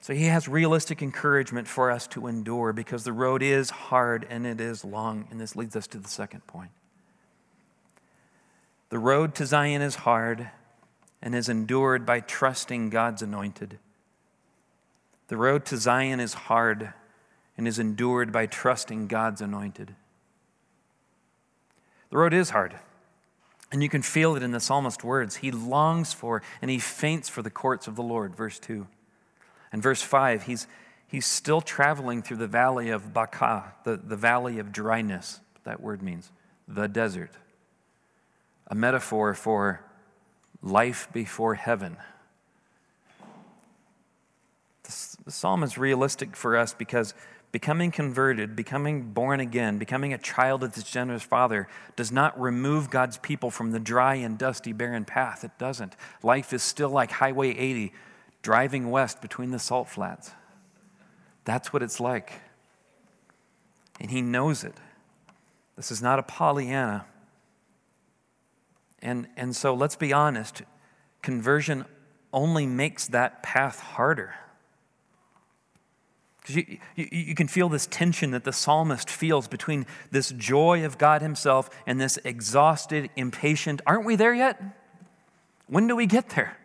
So 0.07 0.14
he 0.14 0.26
has 0.26 0.47
realistic 0.47 1.02
encouragement 1.02 1.66
for 1.66 1.90
us 1.90 2.07
to 2.09 2.28
endure 2.28 2.73
because 2.73 3.02
the 3.02 3.12
road 3.12 3.43
is 3.43 3.71
hard 3.71 4.25
and 4.31 4.47
it 4.47 4.61
is 4.61 4.85
long. 4.85 5.26
And 5.33 5.40
this 5.40 5.57
leads 5.57 5.75
us 5.75 5.88
to 5.88 5.99
the 5.99 6.09
second 6.09 6.47
point. 6.47 6.71
The 8.90 9.00
road 9.00 9.35
to 9.35 9.47
Zion 9.47 9.83
is 9.83 9.97
hard 9.97 10.49
and 11.21 11.35
is 11.35 11.49
endured 11.49 12.07
by 12.07 12.21
trusting 12.21 12.90
God's 12.90 13.21
anointed. 13.21 13.81
The 15.26 15.37
road 15.37 15.64
to 15.66 15.76
Zion 15.76 16.21
is 16.21 16.35
hard 16.35 16.93
and 17.59 17.66
is 17.66 17.81
endured 17.81 18.31
by 18.31 18.47
trusting 18.47 19.09
God's 19.09 19.40
anointed. 19.40 19.97
The 22.16 22.20
road 22.20 22.32
is 22.32 22.49
hard. 22.49 22.75
And 23.70 23.82
you 23.82 23.90
can 23.90 24.00
feel 24.00 24.37
it 24.37 24.42
in 24.42 24.50
the 24.50 24.58
psalmist's 24.58 25.04
words. 25.04 25.37
He 25.37 25.50
longs 25.50 26.14
for 26.14 26.40
and 26.62 26.70
he 26.70 26.78
faints 26.78 27.28
for 27.28 27.42
the 27.42 27.50
courts 27.50 27.88
of 27.88 27.94
the 27.94 28.02
Lord, 28.02 28.35
verse 28.35 28.58
2. 28.58 28.87
And 29.70 29.82
verse 29.82 30.00
5, 30.00 30.44
he's, 30.44 30.66
he's 31.06 31.26
still 31.26 31.61
traveling 31.61 32.23
through 32.23 32.38
the 32.38 32.46
valley 32.46 32.88
of 32.88 33.12
Baca, 33.12 33.75
the, 33.85 33.99
the 33.99 34.16
valley 34.16 34.58
of 34.58 34.73
dryness, 34.73 35.40
that 35.64 35.82
word 35.82 36.00
means, 36.00 36.32
the 36.66 36.88
desert. 36.88 37.32
A 38.68 38.75
metaphor 38.75 39.35
for 39.35 39.85
life 40.62 41.08
before 41.12 41.52
heaven. 41.52 41.99
The, 44.85 45.16
the 45.26 45.32
psalm 45.32 45.62
is 45.62 45.76
realistic 45.76 46.35
for 46.35 46.56
us 46.56 46.73
because 46.73 47.12
Becoming 47.56 47.90
converted, 47.90 48.54
becoming 48.54 49.12
born 49.14 49.40
again, 49.40 49.78
becoming 49.78 50.12
a 50.12 50.18
child 50.18 50.62
of 50.62 50.75
this 50.75 50.84
generous 50.84 51.22
Father 51.22 51.68
does 51.96 52.12
not 52.12 52.38
remove 52.38 52.90
God's 52.90 53.16
people 53.16 53.50
from 53.50 53.70
the 53.70 53.80
dry 53.80 54.16
and 54.16 54.36
dusty, 54.36 54.75
barren 54.75 55.06
path. 55.06 55.42
It 55.42 55.52
doesn't. 55.56 55.96
Life 56.22 56.52
is 56.52 56.62
still 56.62 56.90
like 56.90 57.12
Highway 57.12 57.56
80, 57.56 57.94
driving 58.42 58.90
west 58.90 59.22
between 59.22 59.52
the 59.52 59.58
salt 59.58 59.88
flats. 59.88 60.32
That's 61.46 61.72
what 61.72 61.82
it's 61.82 61.98
like. 61.98 62.42
And 63.98 64.10
He 64.10 64.20
knows 64.20 64.62
it. 64.62 64.75
This 65.76 65.90
is 65.90 66.02
not 66.02 66.18
a 66.18 66.22
Pollyanna. 66.22 67.06
And, 69.00 69.28
and 69.34 69.56
so 69.56 69.72
let's 69.72 69.96
be 69.96 70.12
honest 70.12 70.60
conversion 71.22 71.86
only 72.34 72.66
makes 72.66 73.06
that 73.08 73.42
path 73.42 73.80
harder. 73.80 74.34
Because 76.47 76.57
you, 76.62 76.79
you, 76.95 77.09
you, 77.11 77.35
can 77.35 77.49
feel 77.49 77.69
this 77.69 77.87
tension 77.87 78.31
that 78.31 78.45
the 78.45 78.53
psalmist 78.53 79.11
feels 79.11 79.49
between 79.49 79.85
this 80.12 80.31
joy 80.31 80.85
of 80.85 80.97
God 80.97 81.21
Himself 81.21 81.69
and 81.88 82.00
this 82.00 82.21
exhausted, 82.25 83.11
impatient, 83.17 83.81
aren't 83.85 84.05
we 84.05 84.15
there 84.15 84.33
yet? 84.33 84.62
When 85.67 85.88
do 85.88 85.97
we 85.97 86.07
get 86.07 86.31
there? 86.31 86.57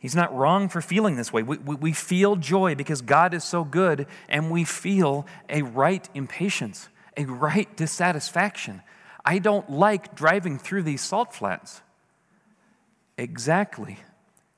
He's 0.00 0.16
not 0.16 0.34
wrong 0.34 0.68
for 0.68 0.80
feeling 0.80 1.14
this 1.14 1.32
way. 1.32 1.44
We, 1.44 1.58
we, 1.58 1.76
we 1.76 1.92
feel 1.92 2.34
joy 2.34 2.74
because 2.74 3.00
God 3.00 3.32
is 3.32 3.44
so 3.44 3.62
good, 3.62 4.08
and 4.28 4.50
we 4.50 4.64
feel 4.64 5.24
a 5.48 5.62
right 5.62 6.08
impatience, 6.14 6.88
a 7.16 7.26
right 7.26 7.76
dissatisfaction. 7.76 8.82
I 9.24 9.38
don't 9.38 9.70
like 9.70 10.16
driving 10.16 10.58
through 10.58 10.82
these 10.82 11.00
salt 11.00 11.32
flats. 11.32 11.82
Exactly, 13.16 13.98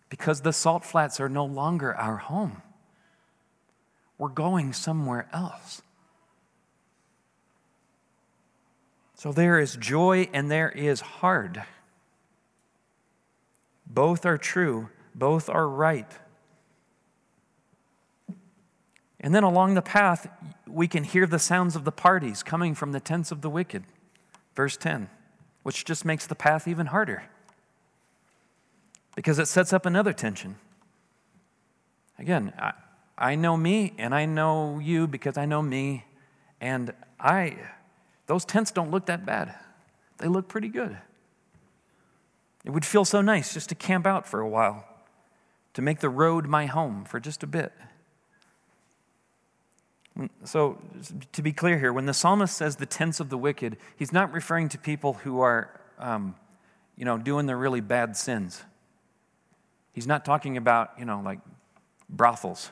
because 0.08 0.40
the 0.40 0.54
salt 0.54 0.86
flats 0.86 1.20
are 1.20 1.28
no 1.28 1.44
longer 1.44 1.94
our 1.94 2.16
home. 2.16 2.62
We're 4.18 4.28
going 4.28 4.72
somewhere 4.72 5.28
else. 5.32 5.82
So 9.14 9.32
there 9.32 9.58
is 9.58 9.76
joy 9.76 10.28
and 10.32 10.50
there 10.50 10.68
is 10.68 11.00
hard. 11.00 11.64
Both 13.86 14.26
are 14.26 14.38
true, 14.38 14.90
both 15.14 15.48
are 15.48 15.68
right. 15.68 16.10
And 19.20 19.34
then 19.34 19.42
along 19.42 19.74
the 19.74 19.82
path, 19.82 20.28
we 20.66 20.86
can 20.86 21.02
hear 21.02 21.26
the 21.26 21.38
sounds 21.38 21.74
of 21.74 21.84
the 21.84 21.92
parties 21.92 22.42
coming 22.42 22.74
from 22.74 22.92
the 22.92 23.00
tents 23.00 23.32
of 23.32 23.40
the 23.40 23.50
wicked. 23.50 23.84
verse 24.54 24.76
10, 24.76 25.08
which 25.62 25.84
just 25.84 26.04
makes 26.04 26.26
the 26.26 26.34
path 26.34 26.66
even 26.66 26.86
harder 26.86 27.22
because 29.14 29.38
it 29.38 29.46
sets 29.46 29.72
up 29.72 29.86
another 29.86 30.12
tension. 30.12 30.56
Again, 32.18 32.52
I, 33.18 33.34
know 33.34 33.56
me 33.56 33.92
and 33.98 34.14
I 34.14 34.24
know 34.24 34.78
you 34.78 35.06
because 35.06 35.36
I 35.36 35.44
know 35.44 35.60
me, 35.60 36.04
and 36.60 36.94
I, 37.18 37.56
those 38.26 38.44
tents 38.44 38.70
don't 38.70 38.90
look 38.90 39.06
that 39.06 39.26
bad. 39.26 39.54
They 40.18 40.28
look 40.28 40.48
pretty 40.48 40.68
good. 40.68 40.96
It 42.64 42.70
would 42.70 42.84
feel 42.84 43.04
so 43.04 43.20
nice 43.20 43.54
just 43.54 43.68
to 43.70 43.74
camp 43.74 44.06
out 44.06 44.26
for 44.26 44.40
a 44.40 44.48
while, 44.48 44.84
to 45.74 45.82
make 45.82 46.00
the 46.00 46.08
road 46.08 46.46
my 46.46 46.66
home 46.66 47.04
for 47.04 47.18
just 47.18 47.42
a 47.42 47.46
bit. 47.46 47.72
So, 50.44 50.78
to 51.32 51.42
be 51.42 51.52
clear 51.52 51.78
here, 51.78 51.92
when 51.92 52.06
the 52.06 52.14
psalmist 52.14 52.56
says 52.56 52.76
the 52.76 52.86
tents 52.86 53.20
of 53.20 53.28
the 53.28 53.38
wicked, 53.38 53.76
he's 53.96 54.12
not 54.12 54.32
referring 54.32 54.68
to 54.70 54.78
people 54.78 55.14
who 55.14 55.40
are, 55.40 55.80
um, 55.98 56.34
you 56.96 57.04
know, 57.04 57.18
doing 57.18 57.46
the 57.46 57.54
really 57.54 57.80
bad 57.80 58.16
sins. 58.16 58.62
He's 59.92 60.06
not 60.08 60.24
talking 60.24 60.56
about, 60.56 60.90
you 60.98 61.04
know, 61.04 61.20
like 61.24 61.38
brothels. 62.08 62.70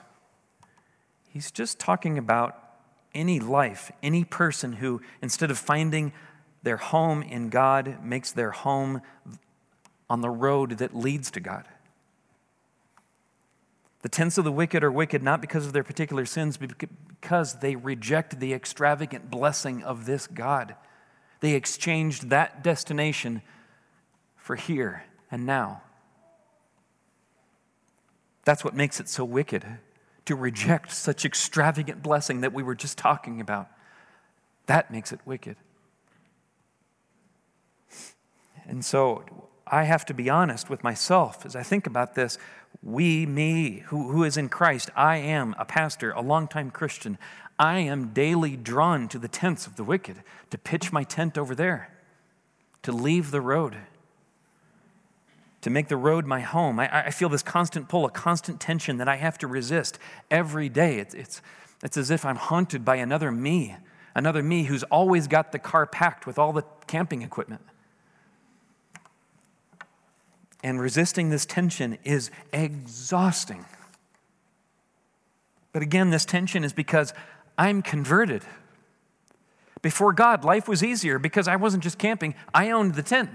He's 1.36 1.50
just 1.50 1.78
talking 1.78 2.16
about 2.16 2.58
any 3.14 3.40
life, 3.40 3.92
any 4.02 4.24
person 4.24 4.72
who, 4.72 5.02
instead 5.20 5.50
of 5.50 5.58
finding 5.58 6.14
their 6.62 6.78
home 6.78 7.22
in 7.22 7.50
God, 7.50 8.02
makes 8.02 8.32
their 8.32 8.52
home 8.52 9.02
on 10.08 10.22
the 10.22 10.30
road 10.30 10.78
that 10.78 10.96
leads 10.96 11.30
to 11.32 11.40
God. 11.40 11.68
The 14.00 14.08
tents 14.08 14.38
of 14.38 14.44
the 14.44 14.50
wicked 14.50 14.82
are 14.82 14.90
wicked 14.90 15.22
not 15.22 15.42
because 15.42 15.66
of 15.66 15.74
their 15.74 15.84
particular 15.84 16.24
sins, 16.24 16.56
but 16.56 16.72
because 16.78 17.58
they 17.60 17.76
reject 17.76 18.40
the 18.40 18.54
extravagant 18.54 19.30
blessing 19.30 19.82
of 19.82 20.06
this 20.06 20.26
God. 20.26 20.74
They 21.40 21.52
exchanged 21.52 22.30
that 22.30 22.64
destination 22.64 23.42
for 24.38 24.56
here 24.56 25.04
and 25.30 25.44
now. 25.44 25.82
That's 28.46 28.64
what 28.64 28.74
makes 28.74 29.00
it 29.00 29.10
so 29.10 29.22
wicked 29.22 29.66
to 30.26 30.36
reject 30.36 30.92
such 30.92 31.24
extravagant 31.24 32.02
blessing 32.02 32.42
that 32.42 32.52
we 32.52 32.62
were 32.62 32.74
just 32.74 32.98
talking 32.98 33.40
about. 33.40 33.68
That 34.66 34.90
makes 34.90 35.12
it 35.12 35.20
wicked. 35.24 35.56
And 38.68 38.84
so 38.84 39.24
I 39.66 39.84
have 39.84 40.04
to 40.06 40.14
be 40.14 40.28
honest 40.28 40.68
with 40.68 40.84
myself 40.84 41.46
as 41.46 41.56
I 41.56 41.62
think 41.62 41.86
about 41.86 42.14
this. 42.14 42.38
We, 42.82 43.26
me, 43.26 43.84
who, 43.86 44.10
who 44.10 44.24
is 44.24 44.36
in 44.36 44.48
Christ, 44.48 44.90
I 44.94 45.16
am 45.16 45.54
a 45.58 45.64
pastor, 45.64 46.12
a 46.12 46.20
longtime 46.20 46.70
Christian. 46.70 47.18
I 47.58 47.78
am 47.78 48.12
daily 48.12 48.56
drawn 48.56 49.08
to 49.08 49.18
the 49.18 49.28
tents 49.28 49.66
of 49.66 49.76
the 49.76 49.84
wicked, 49.84 50.22
to 50.50 50.58
pitch 50.58 50.92
my 50.92 51.04
tent 51.04 51.38
over 51.38 51.54
there, 51.54 51.90
to 52.82 52.92
leave 52.92 53.30
the 53.30 53.40
road, 53.40 53.76
to 55.66 55.70
make 55.70 55.88
the 55.88 55.96
road 55.96 56.26
my 56.26 56.38
home. 56.38 56.78
I, 56.78 57.06
I 57.06 57.10
feel 57.10 57.28
this 57.28 57.42
constant 57.42 57.88
pull, 57.88 58.04
a 58.04 58.10
constant 58.10 58.60
tension 58.60 58.98
that 58.98 59.08
I 59.08 59.16
have 59.16 59.36
to 59.38 59.48
resist 59.48 59.98
every 60.30 60.68
day. 60.68 61.00
It's, 61.00 61.12
it's, 61.12 61.42
it's 61.82 61.96
as 61.96 62.08
if 62.08 62.24
I'm 62.24 62.36
haunted 62.36 62.84
by 62.84 62.94
another 62.94 63.32
me, 63.32 63.74
another 64.14 64.44
me 64.44 64.62
who's 64.62 64.84
always 64.84 65.26
got 65.26 65.50
the 65.50 65.58
car 65.58 65.84
packed 65.84 66.24
with 66.24 66.38
all 66.38 66.52
the 66.52 66.62
camping 66.86 67.22
equipment. 67.22 67.62
And 70.62 70.80
resisting 70.80 71.30
this 71.30 71.44
tension 71.44 71.98
is 72.04 72.30
exhausting. 72.52 73.64
But 75.72 75.82
again, 75.82 76.10
this 76.10 76.24
tension 76.24 76.62
is 76.62 76.72
because 76.72 77.12
I'm 77.58 77.82
converted. 77.82 78.44
Before 79.82 80.12
God, 80.12 80.44
life 80.44 80.68
was 80.68 80.84
easier 80.84 81.18
because 81.18 81.48
I 81.48 81.56
wasn't 81.56 81.82
just 81.82 81.98
camping, 81.98 82.36
I 82.54 82.70
owned 82.70 82.94
the 82.94 83.02
tent. 83.02 83.30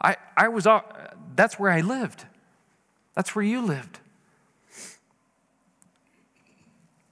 I, 0.00 0.16
I 0.36 0.48
was, 0.48 0.66
that's 1.34 1.58
where 1.58 1.70
I 1.70 1.80
lived. 1.80 2.24
That's 3.14 3.34
where 3.34 3.44
you 3.44 3.60
lived. 3.60 3.98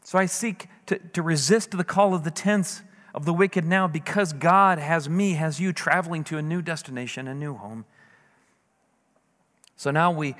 So 0.04 0.18
I 0.18 0.26
seek 0.26 0.68
to, 0.86 0.98
to 0.98 1.22
resist 1.22 1.72
the 1.72 1.82
call 1.82 2.14
of 2.14 2.22
the 2.22 2.30
tents 2.30 2.82
of 3.12 3.24
the 3.24 3.32
wicked 3.32 3.64
now 3.64 3.88
because 3.88 4.32
God 4.32 4.78
has 4.78 5.08
me, 5.08 5.32
has 5.32 5.58
you 5.58 5.72
traveling 5.72 6.22
to 6.24 6.38
a 6.38 6.42
new 6.42 6.62
destination, 6.62 7.26
a 7.26 7.34
new 7.34 7.54
home. 7.54 7.86
So 9.76 9.90
now 9.90 10.12
we, 10.12 10.36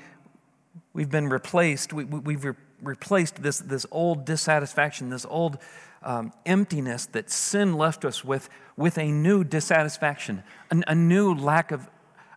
we've 0.93 1.09
been 1.09 1.27
replaced, 1.27 1.91
we, 1.91 2.05
we've 2.05 2.45
re- 2.45 2.53
replaced 2.81 3.41
this, 3.41 3.59
this 3.59 3.85
old 3.91 4.25
dissatisfaction, 4.25 5.09
this 5.09 5.25
old 5.29 5.57
um, 6.01 6.31
emptiness 6.45 7.07
that 7.07 7.29
sin 7.29 7.73
left 7.77 8.05
us 8.05 8.23
with, 8.23 8.49
with 8.77 8.97
a 8.97 9.11
new 9.11 9.43
dissatisfaction, 9.43 10.43
a, 10.71 10.81
a 10.87 10.95
new 10.95 11.33
lack 11.33 11.71
of, 11.71 11.89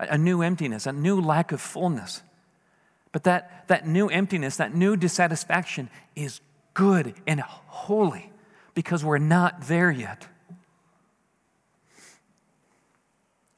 a 0.08 0.18
new 0.18 0.42
emptiness, 0.42 0.86
a 0.86 0.92
new 0.92 1.20
lack 1.20 1.52
of 1.52 1.60
fullness. 1.60 2.22
But 3.12 3.24
that, 3.24 3.68
that 3.68 3.86
new 3.86 4.08
emptiness, 4.08 4.56
that 4.56 4.74
new 4.74 4.96
dissatisfaction 4.96 5.90
is 6.14 6.40
good 6.74 7.14
and 7.26 7.40
holy 7.40 8.32
because 8.74 9.04
we're 9.04 9.18
not 9.18 9.62
there 9.62 9.90
yet. 9.90 10.26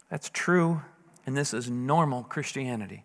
That's 0.09 0.31
true, 0.31 0.83
and 1.27 1.37
this 1.37 1.55
is 1.55 1.71
normal 1.71 2.23
Christianity. 2.25 3.05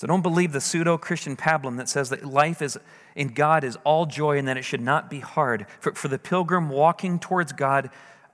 So 0.00 0.06
don't 0.06 0.22
believe 0.22 0.52
the 0.52 0.62
pseudo 0.62 0.96
Christian 0.96 1.36
pablum 1.36 1.76
that 1.76 1.88
says 1.88 2.08
that 2.08 2.24
life 2.24 2.62
is 2.62 2.78
in 3.14 3.28
God 3.28 3.64
is 3.64 3.76
all 3.84 4.06
joy 4.06 4.38
and 4.38 4.48
that 4.48 4.56
it 4.56 4.62
should 4.62 4.80
not 4.80 5.10
be 5.10 5.20
hard. 5.20 5.66
For, 5.78 5.92
for 5.94 6.08
the 6.08 6.18
pilgrim 6.18 6.70
walking 6.70 7.18
towards 7.18 7.52
God, 7.52 7.90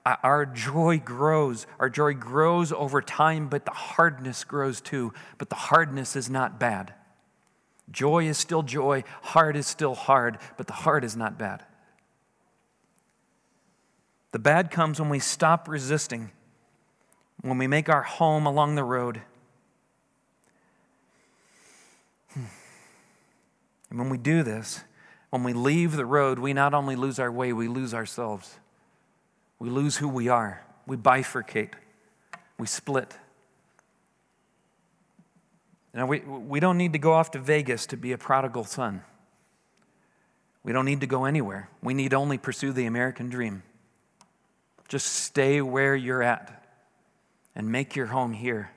Uh, 0.07 0.15
our 0.23 0.45
joy 0.45 1.01
grows. 1.03 1.67
Our 1.79 1.89
joy 1.89 2.13
grows 2.13 2.71
over 2.71 3.01
time, 3.01 3.49
but 3.49 3.65
the 3.65 3.71
hardness 3.71 4.45
grows 4.45 4.79
too. 4.79 5.11
But 5.37 5.49
the 5.49 5.55
hardness 5.55 6.15
is 6.15 6.29
not 6.29 6.57
bad. 6.57 6.93
Joy 7.91 8.25
is 8.27 8.37
still 8.37 8.63
joy, 8.63 9.03
hard 9.21 9.57
is 9.57 9.67
still 9.67 9.95
hard, 9.95 10.39
but 10.55 10.67
the 10.67 10.73
hard 10.73 11.03
is 11.03 11.17
not 11.17 11.37
bad. 11.37 11.61
The 14.31 14.39
bad 14.39 14.71
comes 14.71 14.97
when 14.97 15.09
we 15.09 15.19
stop 15.19 15.67
resisting, 15.67 16.31
when 17.41 17.57
we 17.57 17.67
make 17.67 17.89
our 17.89 18.03
home 18.03 18.45
along 18.45 18.75
the 18.75 18.85
road 18.85 19.21
hmm. 22.33 22.45
And 23.89 23.99
when 23.99 24.09
we 24.09 24.17
do 24.17 24.41
this, 24.41 24.85
when 25.31 25.43
we 25.43 25.51
leave 25.51 25.97
the 25.97 26.05
road, 26.05 26.39
we 26.39 26.53
not 26.53 26.73
only 26.73 26.95
lose 26.95 27.19
our 27.19 27.31
way, 27.31 27.51
we 27.51 27.67
lose 27.67 27.93
ourselves. 27.93 28.57
We 29.59 29.69
lose 29.69 29.97
who 29.97 30.07
we 30.07 30.27
are. 30.27 30.63
We 30.85 30.97
bifurcate. 30.97 31.73
We 32.57 32.67
split. 32.67 33.17
Now, 35.93 36.05
we, 36.05 36.19
we 36.19 36.59
don't 36.59 36.77
need 36.77 36.93
to 36.93 36.99
go 36.99 37.13
off 37.13 37.31
to 37.31 37.39
Vegas 37.39 37.87
to 37.87 37.97
be 37.97 38.11
a 38.11 38.17
prodigal 38.17 38.65
son. 38.65 39.01
We 40.63 40.71
don't 40.71 40.85
need 40.85 41.01
to 41.01 41.07
go 41.07 41.25
anywhere. 41.25 41.69
We 41.81 41.93
need 41.93 42.13
only 42.13 42.37
pursue 42.37 42.71
the 42.71 42.85
American 42.85 43.29
dream. 43.29 43.63
Just 44.87 45.07
stay 45.07 45.61
where 45.61 45.95
you're 45.95 46.21
at 46.21 46.63
and 47.55 47.71
make 47.71 47.95
your 47.95 48.07
home 48.07 48.33
here. 48.33 48.71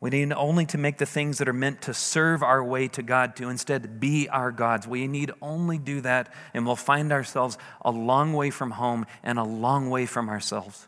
We 0.00 0.10
need 0.10 0.32
only 0.32 0.64
to 0.66 0.78
make 0.78 0.98
the 0.98 1.06
things 1.06 1.38
that 1.38 1.48
are 1.48 1.52
meant 1.52 1.82
to 1.82 1.94
serve 1.94 2.42
our 2.42 2.62
way 2.62 2.86
to 2.88 3.02
God 3.02 3.34
to 3.36 3.48
instead 3.48 3.98
be 3.98 4.28
our 4.28 4.52
gods. 4.52 4.86
We 4.86 5.08
need 5.08 5.32
only 5.42 5.76
do 5.76 6.00
that, 6.02 6.32
and 6.54 6.64
we'll 6.64 6.76
find 6.76 7.12
ourselves 7.12 7.58
a 7.82 7.90
long 7.90 8.32
way 8.32 8.50
from 8.50 8.72
home 8.72 9.06
and 9.24 9.38
a 9.38 9.44
long 9.44 9.90
way 9.90 10.06
from 10.06 10.28
ourselves, 10.28 10.86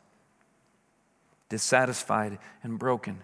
dissatisfied 1.48 2.38
and 2.62 2.78
broken. 2.78 3.20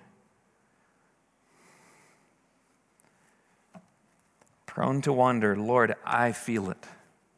Prone 4.66 5.01
to 5.03 5.12
wander, 5.12 5.57
Lord, 5.57 5.94
I 6.05 6.33
feel 6.33 6.68
it 6.68 6.85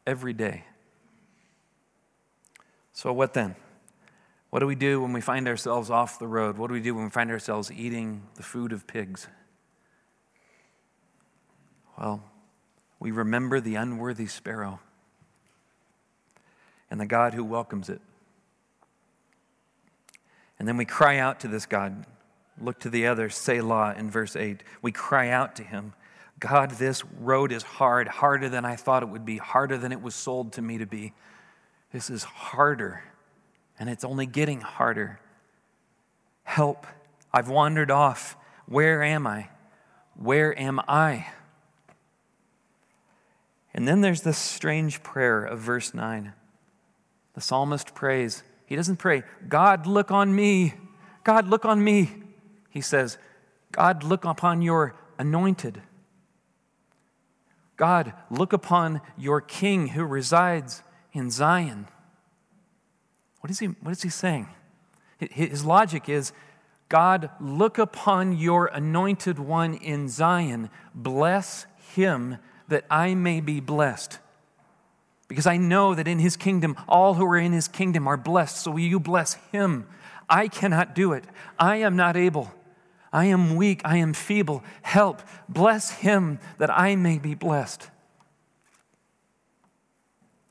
every 0.07 0.33
day. 0.33 0.63
So, 2.93 3.13
what 3.13 3.33
then? 3.33 3.55
What 4.49 4.59
do 4.59 4.67
we 4.67 4.75
do 4.75 5.01
when 5.01 5.13
we 5.13 5.21
find 5.21 5.47
ourselves 5.47 5.89
off 5.89 6.17
the 6.17 6.27
road? 6.27 6.57
What 6.57 6.67
do 6.67 6.73
we 6.73 6.81
do 6.81 6.95
when 6.95 7.03
we 7.03 7.09
find 7.09 7.29
ourselves 7.29 7.71
eating 7.71 8.23
the 8.35 8.43
food 8.43 8.73
of 8.73 8.87
pigs? 8.87 9.27
Well, 11.97 12.23
we 12.99 13.11
remember 13.11 13.59
the 13.59 13.75
unworthy 13.75 14.25
sparrow 14.25 14.79
and 16.89 16.99
the 16.99 17.05
God 17.05 17.33
who 17.33 17.43
welcomes 17.43 17.89
it. 17.89 18.01
And 20.57 20.67
then 20.67 20.77
we 20.77 20.85
cry 20.85 21.17
out 21.17 21.39
to 21.41 21.47
this 21.47 21.65
God. 21.65 22.05
Look 22.59 22.79
to 22.79 22.89
the 22.89 23.07
other, 23.07 23.29
Selah, 23.29 23.95
in 23.97 24.09
verse 24.09 24.35
8. 24.35 24.63
We 24.81 24.91
cry 24.91 25.29
out 25.29 25.55
to 25.57 25.63
him 25.63 25.93
God, 26.39 26.71
this 26.71 27.03
road 27.19 27.51
is 27.51 27.63
hard, 27.63 28.07
harder 28.07 28.47
than 28.47 28.63
I 28.63 28.77
thought 28.77 29.03
it 29.03 29.09
would 29.09 29.25
be, 29.25 29.37
harder 29.37 29.77
than 29.77 29.91
it 29.91 30.01
was 30.01 30.15
sold 30.15 30.53
to 30.53 30.61
me 30.61 30.77
to 30.77 30.85
be. 30.85 31.11
This 31.91 32.09
is 32.09 32.23
harder 32.23 33.03
and 33.79 33.89
it's 33.89 34.03
only 34.03 34.25
getting 34.25 34.61
harder. 34.61 35.19
Help. 36.43 36.85
I've 37.33 37.49
wandered 37.49 37.89
off. 37.89 38.35
Where 38.65 39.01
am 39.01 39.25
I? 39.25 39.49
Where 40.15 40.57
am 40.59 40.81
I? 40.87 41.27
And 43.73 43.87
then 43.87 44.01
there's 44.01 44.21
this 44.21 44.37
strange 44.37 45.01
prayer 45.01 45.43
of 45.43 45.59
verse 45.59 45.93
9. 45.93 46.33
The 47.33 47.41
psalmist 47.41 47.95
prays. 47.95 48.43
He 48.65 48.75
doesn't 48.75 48.97
pray, 48.97 49.23
God, 49.47 49.87
look 49.87 50.11
on 50.11 50.35
me. 50.35 50.73
God, 51.23 51.47
look 51.47 51.65
on 51.65 51.83
me. 51.83 52.11
He 52.69 52.81
says, 52.81 53.17
God, 53.71 54.03
look 54.03 54.25
upon 54.25 54.61
your 54.61 54.95
anointed. 55.17 55.81
God, 57.77 58.13
look 58.29 58.51
upon 58.51 59.01
your 59.17 59.39
king 59.39 59.89
who 59.89 60.03
resides 60.03 60.83
in 61.13 61.31
Zion. 61.31 61.87
What 63.41 63.49
is 63.51 63.59
he, 63.59 63.67
what 63.67 63.91
is 63.91 64.01
he 64.01 64.09
saying? 64.09 64.47
His 65.17 65.65
logic 65.65 66.07
is 66.09 66.31
God, 66.87 67.29
look 67.39 67.77
upon 67.77 68.37
your 68.37 68.65
anointed 68.67 69.37
one 69.37 69.75
in 69.75 70.09
Zion. 70.09 70.69
Bless 70.95 71.67
him 71.93 72.37
that 72.67 72.85
I 72.89 73.13
may 73.13 73.41
be 73.41 73.59
blessed. 73.59 74.19
Because 75.27 75.45
I 75.45 75.57
know 75.57 75.93
that 75.93 76.07
in 76.07 76.17
his 76.17 76.35
kingdom, 76.35 76.75
all 76.87 77.13
who 77.13 77.25
are 77.25 77.37
in 77.37 77.51
his 77.51 77.67
kingdom 77.67 78.07
are 78.07 78.17
blessed. 78.17 78.57
So 78.57 78.71
will 78.71 78.79
you 78.79 78.99
bless 78.99 79.35
him? 79.51 79.87
I 80.27 80.47
cannot 80.47 80.95
do 80.95 81.13
it. 81.13 81.25
I 81.59 81.77
am 81.77 81.95
not 81.95 82.17
able. 82.17 82.51
I 83.13 83.25
am 83.25 83.55
weak. 83.55 83.81
I 83.85 83.97
am 83.97 84.13
feeble. 84.13 84.63
Help. 84.81 85.21
Bless 85.47 85.91
him 85.91 86.39
that 86.57 86.71
I 86.71 86.95
may 86.95 87.19
be 87.19 87.35
blessed. 87.35 87.89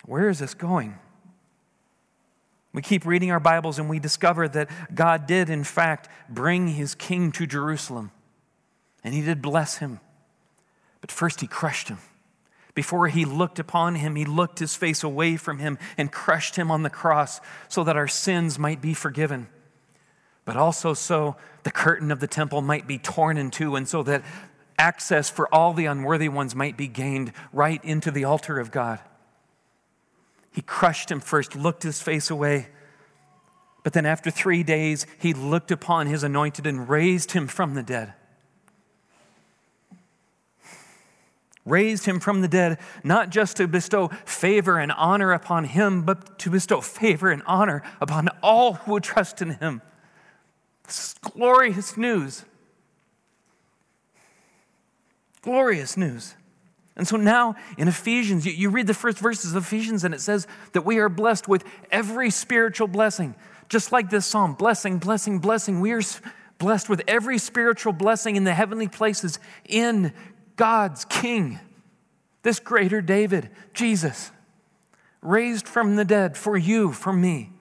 Where 0.05 0.29
is 0.29 0.38
this 0.38 0.55
going? 0.55 0.98
We 2.79 2.83
keep 2.83 3.05
reading 3.05 3.33
our 3.33 3.41
Bibles 3.41 3.81
and 3.81 3.91
we 3.91 3.99
discover 3.99 4.47
that 4.51 4.71
God 4.95 5.27
did, 5.27 5.51
in 5.51 5.64
fact, 5.64 6.09
bring 6.29 6.69
his 6.69 6.95
king 6.95 7.33
to 7.33 7.45
Jerusalem. 7.45 8.12
And 9.03 9.12
he 9.12 9.21
did 9.21 9.43
bless 9.43 9.79
him. 9.79 9.99
But 11.01 11.11
first, 11.11 11.41
he 11.41 11.49
crushed 11.49 11.88
him. 11.88 11.99
Before 12.77 13.09
he 13.09 13.25
looked 13.25 13.59
upon 13.59 13.97
him, 13.97 14.14
he 14.14 14.25
looked 14.25 14.61
his 14.61 14.77
face 14.77 15.03
away 15.03 15.37
from 15.37 15.59
him 15.59 15.77
and 15.97 16.12
crushed 16.12 16.55
him 16.55 16.71
on 16.71 16.85
the 16.85 16.88
cross 16.88 17.41
so 17.67 17.83
that 17.83 17.97
our 17.97 18.07
sins 18.07 18.61
might 18.61 18.81
be 18.81 18.95
forgiven. 18.95 19.49
But 20.45 20.57
also 20.57 20.95
so 20.95 21.35
the 21.64 21.73
curtain 21.73 22.12
of 22.12 22.21
the 22.21 22.29
temple 22.29 22.62
might 22.62 22.87
be 22.87 22.99
torn 22.99 23.38
in 23.38 23.51
two, 23.51 23.75
and 23.75 23.88
so 23.88 24.05
that 24.05 24.23
access 24.79 25.29
for 25.29 25.53
all 25.53 25.73
the 25.73 25.87
unworthy 25.87 26.29
ones 26.29 26.55
might 26.55 26.77
be 26.77 26.87
gained 26.87 27.33
right 27.53 27.85
into 27.85 28.12
the 28.12 28.23
altar 28.23 28.61
of 28.61 28.71
God. 28.71 29.01
He 30.59 30.62
crushed 30.62 31.09
him 31.09 31.21
first, 31.21 31.55
looked 31.55 31.85
his 31.85 32.03
face 32.03 32.31
away. 32.31 32.66
But 33.85 33.92
then 33.92 34.05
after 34.05 34.29
three 34.29 34.64
days, 34.64 35.07
he 35.16 35.33
looked 35.33 35.71
upon 35.71 36.09
his 36.09 36.25
anointed 36.25 36.66
and 36.66 36.88
raised 36.88 37.31
him 37.31 37.47
from 37.47 37.75
the 37.75 37.83
dead. 37.85 38.14
Raised 41.64 42.07
him 42.07 42.18
from 42.18 42.40
the 42.40 42.49
dead, 42.49 42.81
not 43.05 43.31
just 43.31 43.57
to 43.59 43.68
bestow 43.68 44.09
favor 44.25 44.81
and 44.81 44.90
honor 44.90 45.33
upon 45.33 45.62
him, 45.62 46.03
but 46.03 46.40
to 46.40 46.51
bestow 46.51 46.81
favor 46.81 47.31
and 47.31 47.44
honor 47.47 47.85
upon 48.01 48.29
all 48.42 48.73
who 48.73 48.94
would 48.94 49.05
trust 49.05 49.40
in 49.40 49.51
him. 49.51 49.81
This 50.83 50.99
is 50.99 51.14
glorious 51.21 51.97
news. 51.97 52.44
Glorious 55.40 55.97
news. 55.97 56.35
And 56.98 57.06
so 57.06 57.16
now 57.16 57.54
in 57.78 57.87
Ephesians, 57.87 58.44
you, 58.44 58.52
you, 58.52 58.70
read 58.70 58.88
the 58.88 58.94
first 58.94 59.18
verses 59.18 59.54
of 59.54 59.62
Ephesians, 59.62 60.02
and 60.02 60.12
it 60.12 60.20
says 60.20 60.48
that 60.72 60.84
we 60.84 60.98
are 60.98 61.08
blessed 61.08 61.46
with 61.46 61.64
every 61.92 62.28
spiritual 62.28 62.88
blessing. 62.88 63.37
Just 63.68 63.92
like 63.92 64.11
this 64.11 64.26
psalm 64.26 64.54
blessing, 64.54 64.98
blessing, 64.98 65.38
blessing. 65.38 65.80
We 65.80 65.92
are 65.92 66.02
blessed 66.58 66.88
with 66.88 67.02
every 67.06 67.38
spiritual 67.38 67.92
blessing 67.92 68.34
in 68.34 68.42
the 68.42 68.52
heavenly 68.52 68.88
places 68.88 69.38
in 69.64 70.12
God's 70.56 71.04
King, 71.04 71.61
this 72.42 72.58
greater 72.58 73.00
David, 73.00 73.48
Jesus, 73.72 74.32
raised 75.22 75.68
from 75.68 75.94
the 75.94 76.04
dead 76.04 76.37
for 76.37 76.56
you, 76.56 76.92
for 76.92 77.12
me. 77.12 77.52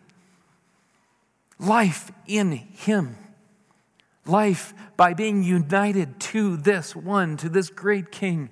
Life 1.59 2.11
in 2.25 2.51
Him. 2.51 3.17
Life 4.25 4.73
by 4.97 5.13
being 5.13 5.43
united 5.43 6.19
to 6.19 6.57
this 6.57 6.95
one, 6.95 7.37
to 7.37 7.49
this 7.49 7.69
great 7.69 8.11
King. 8.11 8.49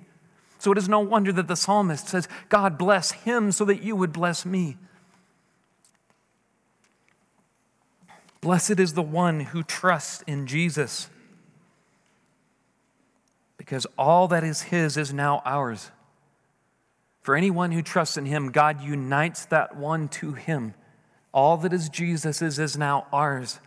So 0.66 0.72
it 0.72 0.78
is 0.78 0.88
no 0.88 0.98
wonder 0.98 1.30
that 1.30 1.46
the 1.46 1.54
psalmist 1.54 2.08
says, 2.08 2.26
God 2.48 2.76
bless 2.76 3.12
him 3.12 3.52
so 3.52 3.64
that 3.66 3.84
you 3.84 3.94
would 3.94 4.12
bless 4.12 4.44
me. 4.44 4.76
Blessed 8.40 8.80
is 8.80 8.94
the 8.94 9.00
one 9.00 9.38
who 9.38 9.62
trusts 9.62 10.24
in 10.26 10.48
Jesus, 10.48 11.08
because 13.56 13.86
all 13.96 14.26
that 14.26 14.42
is 14.42 14.62
his 14.62 14.96
is 14.96 15.14
now 15.14 15.40
ours. 15.44 15.92
For 17.20 17.36
anyone 17.36 17.70
who 17.70 17.80
trusts 17.80 18.16
in 18.16 18.26
him, 18.26 18.50
God 18.50 18.82
unites 18.82 19.44
that 19.46 19.76
one 19.76 20.08
to 20.08 20.32
him. 20.32 20.74
All 21.32 21.56
that 21.58 21.72
is 21.72 21.88
Jesus' 21.88 22.42
is 22.42 22.76
now 22.76 23.06
ours 23.12 23.60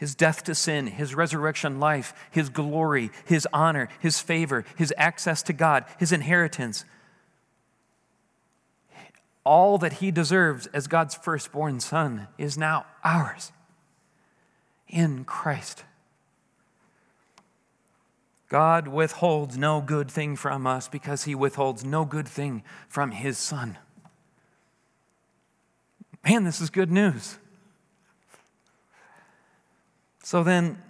his 0.00 0.14
death 0.14 0.42
to 0.44 0.54
sin, 0.54 0.86
his 0.86 1.14
resurrection 1.14 1.78
life, 1.78 2.14
his 2.30 2.48
glory, 2.48 3.10
his 3.26 3.46
honor, 3.52 3.86
his 4.00 4.18
favor, 4.18 4.64
his 4.78 4.94
access 4.96 5.42
to 5.42 5.52
God, 5.52 5.84
his 5.98 6.10
inheritance. 6.10 6.86
All 9.44 9.76
that 9.76 9.94
he 9.94 10.10
deserves 10.10 10.68
as 10.68 10.86
God's 10.86 11.14
firstborn 11.14 11.80
son 11.80 12.28
is 12.38 12.56
now 12.56 12.86
ours 13.04 13.52
in 14.88 15.24
Christ. 15.24 15.84
God 18.48 18.88
withholds 18.88 19.58
no 19.58 19.82
good 19.82 20.10
thing 20.10 20.34
from 20.34 20.66
us 20.66 20.88
because 20.88 21.24
he 21.24 21.34
withholds 21.34 21.84
no 21.84 22.06
good 22.06 22.26
thing 22.26 22.62
from 22.88 23.10
his 23.10 23.36
son. 23.36 23.76
Man, 26.24 26.44
this 26.44 26.62
is 26.62 26.70
good 26.70 26.90
news. 26.90 27.36
So 30.30 30.44
then, 30.44 30.80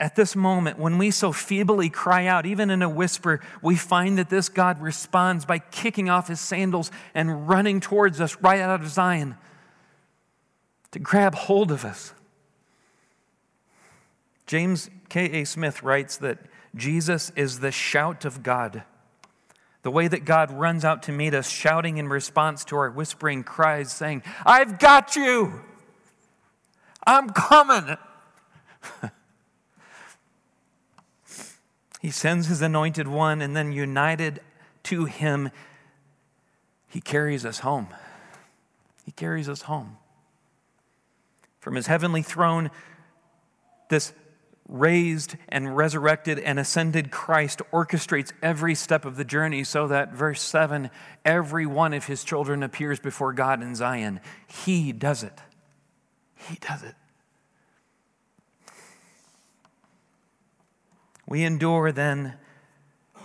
at 0.00 0.16
this 0.16 0.34
moment, 0.34 0.76
when 0.76 0.98
we 0.98 1.12
so 1.12 1.30
feebly 1.30 1.88
cry 1.88 2.26
out, 2.26 2.46
even 2.46 2.68
in 2.68 2.82
a 2.82 2.88
whisper, 2.88 3.38
we 3.62 3.76
find 3.76 4.18
that 4.18 4.28
this 4.28 4.48
God 4.48 4.80
responds 4.80 5.44
by 5.44 5.60
kicking 5.60 6.10
off 6.10 6.26
his 6.26 6.40
sandals 6.40 6.90
and 7.14 7.48
running 7.48 7.78
towards 7.78 8.20
us 8.20 8.36
right 8.40 8.58
out 8.58 8.80
of 8.80 8.88
Zion 8.88 9.36
to 10.90 10.98
grab 10.98 11.36
hold 11.36 11.70
of 11.70 11.84
us. 11.84 12.12
James 14.48 14.90
K.A. 15.08 15.44
Smith 15.44 15.84
writes 15.84 16.16
that 16.16 16.38
Jesus 16.74 17.30
is 17.36 17.60
the 17.60 17.70
shout 17.70 18.24
of 18.24 18.42
God. 18.42 18.82
The 19.82 19.92
way 19.92 20.08
that 20.08 20.24
God 20.24 20.50
runs 20.50 20.84
out 20.84 21.04
to 21.04 21.12
meet 21.12 21.34
us, 21.34 21.48
shouting 21.48 21.98
in 21.98 22.08
response 22.08 22.64
to 22.64 22.76
our 22.76 22.90
whispering 22.90 23.44
cries, 23.44 23.92
saying, 23.92 24.24
I've 24.44 24.80
got 24.80 25.14
you! 25.14 25.60
I'm 27.06 27.30
coming! 27.30 27.96
he 32.00 32.10
sends 32.10 32.46
his 32.46 32.62
anointed 32.62 33.08
one, 33.08 33.42
and 33.42 33.56
then 33.56 33.72
united 33.72 34.40
to 34.84 35.04
him, 35.04 35.50
he 36.88 37.00
carries 37.00 37.44
us 37.44 37.58
home. 37.60 37.88
He 39.04 39.12
carries 39.12 39.48
us 39.48 39.62
home. 39.62 39.96
From 41.60 41.74
his 41.74 41.86
heavenly 41.86 42.22
throne, 42.22 42.70
this 43.88 44.12
raised 44.68 45.36
and 45.48 45.76
resurrected 45.76 46.38
and 46.38 46.58
ascended 46.58 47.10
Christ 47.10 47.62
orchestrates 47.72 48.32
every 48.42 48.74
step 48.74 49.04
of 49.04 49.16
the 49.16 49.24
journey 49.24 49.64
so 49.64 49.88
that, 49.88 50.12
verse 50.12 50.42
7, 50.42 50.90
every 51.24 51.66
one 51.66 51.94
of 51.94 52.04
his 52.04 52.22
children 52.22 52.62
appears 52.62 53.00
before 53.00 53.32
God 53.32 53.62
in 53.62 53.74
Zion. 53.74 54.20
He 54.46 54.92
does 54.92 55.22
it. 55.22 55.40
He 56.34 56.56
does 56.56 56.82
it. 56.82 56.94
We 61.28 61.44
endure 61.44 61.92
then 61.92 62.36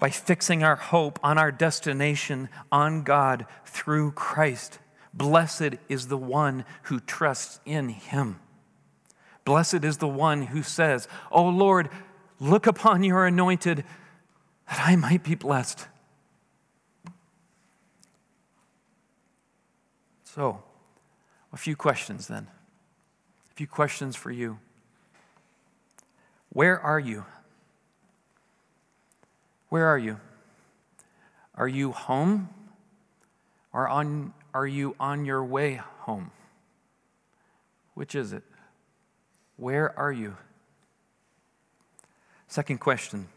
by 0.01 0.09
fixing 0.09 0.61
our 0.61 0.75
hope 0.75 1.17
on 1.23 1.37
our 1.37 1.53
destination, 1.53 2.49
on 2.69 3.03
God 3.03 3.45
through 3.65 4.11
Christ. 4.11 4.79
Blessed 5.13 5.75
is 5.87 6.07
the 6.07 6.17
one 6.17 6.65
who 6.83 6.99
trusts 6.99 7.61
in 7.65 7.87
him. 7.87 8.41
Blessed 9.45 9.85
is 9.85 9.99
the 9.99 10.07
one 10.07 10.47
who 10.47 10.63
says, 10.63 11.07
Oh 11.31 11.47
Lord, 11.47 11.89
look 12.41 12.67
upon 12.67 13.03
your 13.03 13.25
anointed 13.25 13.85
that 14.67 14.81
I 14.81 14.97
might 14.97 15.23
be 15.23 15.35
blessed. 15.35 15.87
So, 20.25 20.61
a 21.53 21.57
few 21.57 21.77
questions 21.77 22.27
then. 22.27 22.47
A 23.51 23.53
few 23.55 23.67
questions 23.67 24.17
for 24.17 24.31
you. 24.31 24.59
Where 26.49 26.77
are 26.77 26.99
you? 26.99 27.23
Where 29.73 29.87
are 29.87 29.97
you? 29.97 30.19
Are 31.55 31.67
you 31.67 31.93
home? 31.93 32.49
Or 33.73 33.89
on, 33.89 34.31
are 34.53 34.67
you 34.67 34.95
on 34.99 35.25
your 35.25 35.43
way 35.43 35.81
home? 36.01 36.29
Which 37.95 38.13
is 38.13 38.33
it? 38.33 38.43
Where 39.57 39.97
are 39.97 40.11
you? 40.11 40.37
Second 42.47 42.81
question 42.81 43.29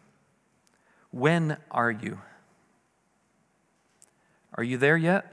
When 1.11 1.57
are 1.70 1.90
you? 1.90 2.20
Are 4.57 4.62
you 4.62 4.77
there 4.77 4.99
yet? 4.99 5.33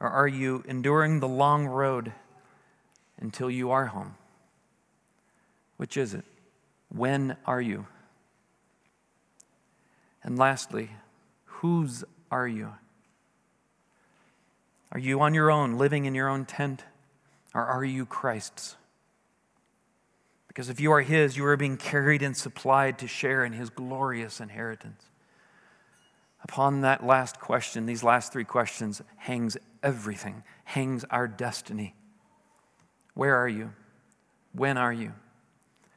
Or 0.00 0.08
Or 0.08 0.08
are 0.08 0.28
you 0.28 0.64
enduring 0.66 1.20
the 1.20 1.28
long 1.28 1.66
road 1.66 2.14
until 3.20 3.50
you 3.50 3.70
are 3.70 3.84
home? 3.84 4.14
Which 5.76 5.98
is 5.98 6.14
it? 6.14 6.24
When 6.88 7.36
are 7.44 7.60
you? 7.60 7.86
And 10.26 10.36
lastly, 10.36 10.90
whose 11.44 12.04
are 12.32 12.48
you? 12.48 12.72
Are 14.90 14.98
you 14.98 15.20
on 15.20 15.34
your 15.34 15.50
own, 15.52 15.78
living 15.78 16.04
in 16.04 16.16
your 16.16 16.28
own 16.28 16.44
tent, 16.44 16.84
or 17.54 17.64
are 17.64 17.84
you 17.84 18.04
Christ's? 18.04 18.76
Because 20.48 20.68
if 20.68 20.80
you 20.80 20.90
are 20.90 21.02
His, 21.02 21.36
you 21.36 21.46
are 21.46 21.56
being 21.56 21.76
carried 21.76 22.22
and 22.22 22.36
supplied 22.36 22.98
to 22.98 23.06
share 23.06 23.44
in 23.44 23.52
His 23.52 23.70
glorious 23.70 24.40
inheritance. 24.40 25.04
Upon 26.42 26.80
that 26.80 27.06
last 27.06 27.38
question, 27.38 27.86
these 27.86 28.02
last 28.02 28.32
three 28.32 28.44
questions, 28.44 29.02
hangs 29.16 29.56
everything, 29.82 30.42
hangs 30.64 31.04
our 31.04 31.28
destiny. 31.28 31.94
Where 33.14 33.36
are 33.36 33.48
you? 33.48 33.72
When 34.52 34.76
are 34.76 34.92
you? 34.92 35.12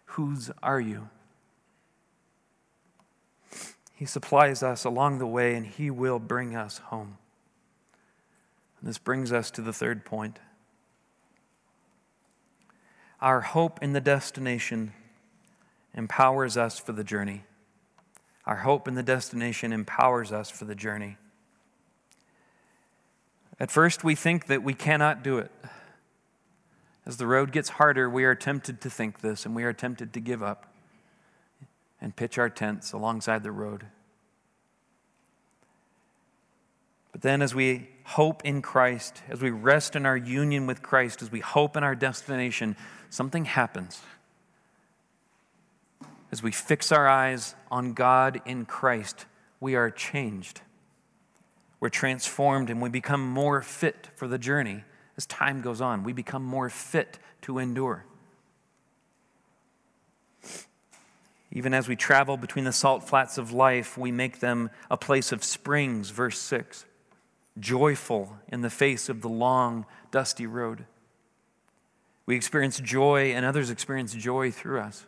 Whose 0.06 0.52
are 0.62 0.80
you? 0.80 1.10
He 4.00 4.06
supplies 4.06 4.64
us 4.64 4.86
along 4.86 5.20
the 5.20 5.28
way, 5.28 5.56
and 5.56 5.68
He 5.68 5.92
will 5.92 6.20
bring 6.20 6.56
us 6.56 6.78
home. 6.78 7.18
And 8.80 8.88
this 8.88 8.98
brings 8.98 9.34
us 9.34 9.52
to 9.52 9.62
the 9.62 9.74
third 9.74 10.06
point. 10.06 10.40
Our 13.20 13.42
hope 13.42 13.84
in 13.84 13.92
the 13.92 14.00
destination 14.00 14.94
empowers 15.94 16.56
us 16.56 16.80
for 16.80 16.94
the 16.94 17.04
journey. 17.04 17.44
Our 18.46 18.56
hope 18.56 18.88
in 18.88 18.94
the 18.94 19.04
destination 19.04 19.74
empowers 19.74 20.32
us 20.32 20.50
for 20.50 20.64
the 20.64 20.76
journey. 20.76 21.18
At 23.60 23.70
first, 23.70 24.06
we 24.06 24.16
think 24.16 24.46
that 24.46 24.64
we 24.64 24.74
cannot 24.74 25.24
do 25.24 25.40
it. 25.40 25.52
As 27.06 27.18
the 27.18 27.28
road 27.28 27.52
gets 27.52 27.68
harder, 27.68 28.10
we 28.10 28.24
are 28.24 28.34
tempted 28.34 28.80
to 28.80 28.90
think 28.90 29.20
this 29.20 29.46
and 29.46 29.54
we 29.54 29.66
are 29.66 29.74
tempted 29.74 30.14
to 30.14 30.22
give 30.22 30.42
up 30.42 30.70
and 32.02 32.16
pitch 32.16 32.38
our 32.38 32.50
tents 32.50 32.94
alongside 32.94 33.44
the 33.44 33.52
road. 33.52 33.86
But 37.12 37.22
then, 37.22 37.42
as 37.42 37.54
we 37.56 37.90
hope 38.06 38.46
in 38.46 38.62
Christ, 38.62 39.22
as 39.30 39.42
we 39.42 39.50
rest 39.50 39.96
in 39.96 40.06
our 40.06 40.18
union 40.18 40.68
with 40.68 40.82
Christ, 40.82 41.22
as 41.22 41.32
we 41.32 41.40
hope 41.40 41.76
in 41.76 41.84
our 41.84 41.96
destination, 41.96 42.76
something 43.10 43.46
happens. 43.46 44.02
As 46.32 46.44
we 46.44 46.52
fix 46.52 46.92
our 46.92 47.08
eyes 47.08 47.56
on 47.72 47.94
God 47.94 48.42
in 48.46 48.66
Christ, 48.66 49.26
we 49.60 49.76
are 49.76 49.90
changed. 49.90 50.62
We're 51.80 51.90
transformed 51.90 52.70
and 52.70 52.82
we 52.82 52.90
become 52.90 53.28
more 53.28 53.62
fit 53.62 54.10
for 54.16 54.28
the 54.28 54.38
journey. 54.38 54.84
As 55.18 55.26
time 55.26 55.62
goes 55.62 55.82
on, 55.82 56.04
we 56.04 56.14
become 56.14 56.44
more 56.44 56.70
fit 56.70 57.20
to 57.42 57.58
endure. 57.58 58.06
Even 61.52 61.74
as 61.74 61.88
we 61.88 61.96
travel 61.96 62.38
between 62.38 62.66
the 62.66 62.72
salt 62.72 63.08
flats 63.08 63.38
of 63.38 63.52
life, 63.52 63.98
we 63.98 64.12
make 64.12 64.40
them 64.40 64.70
a 64.90 64.98
place 64.98 65.32
of 65.32 65.44
springs, 65.44 66.12
verse 66.12 66.38
6. 66.40 66.86
Joyful 67.60 68.38
in 68.48 68.62
the 68.62 68.70
face 68.70 69.10
of 69.10 69.22
the 69.22 69.30
long, 69.30 69.86
dusty 70.12 70.46
road. 70.46 70.86
We 72.26 72.36
experience 72.36 72.80
joy, 72.80 73.34
and 73.34 73.46
others 73.46 73.72
experience 73.72 74.14
joy 74.14 74.52
through 74.52 74.80
us. 74.82 75.06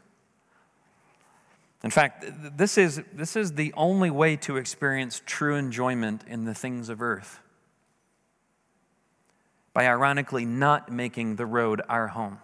In 1.84 1.92
fact, 1.92 2.26
this 2.58 2.78
is, 2.78 3.02
this 3.14 3.36
is 3.36 3.54
the 3.54 3.74
only 3.76 4.10
way 4.10 4.36
to 4.38 4.58
experience 4.58 5.22
true 5.26 5.56
enjoyment 5.56 6.24
in 6.28 6.46
the 6.46 6.54
things 6.54 6.90
of 6.90 7.02
earth. 7.02 7.40
By 9.74 9.88
ironically 9.88 10.46
not 10.46 10.92
making 10.92 11.36
the 11.36 11.46
road 11.46 11.82
our 11.88 12.08
home. 12.08 12.40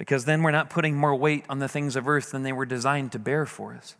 Because 0.00 0.24
then 0.24 0.42
we're 0.42 0.50
not 0.50 0.70
putting 0.70 0.96
more 0.96 1.14
weight 1.14 1.44
on 1.50 1.58
the 1.58 1.68
things 1.68 1.94
of 1.94 2.08
earth 2.08 2.30
than 2.30 2.42
they 2.42 2.54
were 2.54 2.64
designed 2.64 3.12
to 3.12 3.18
bear 3.18 3.44
for 3.44 3.74
us. 3.74 3.96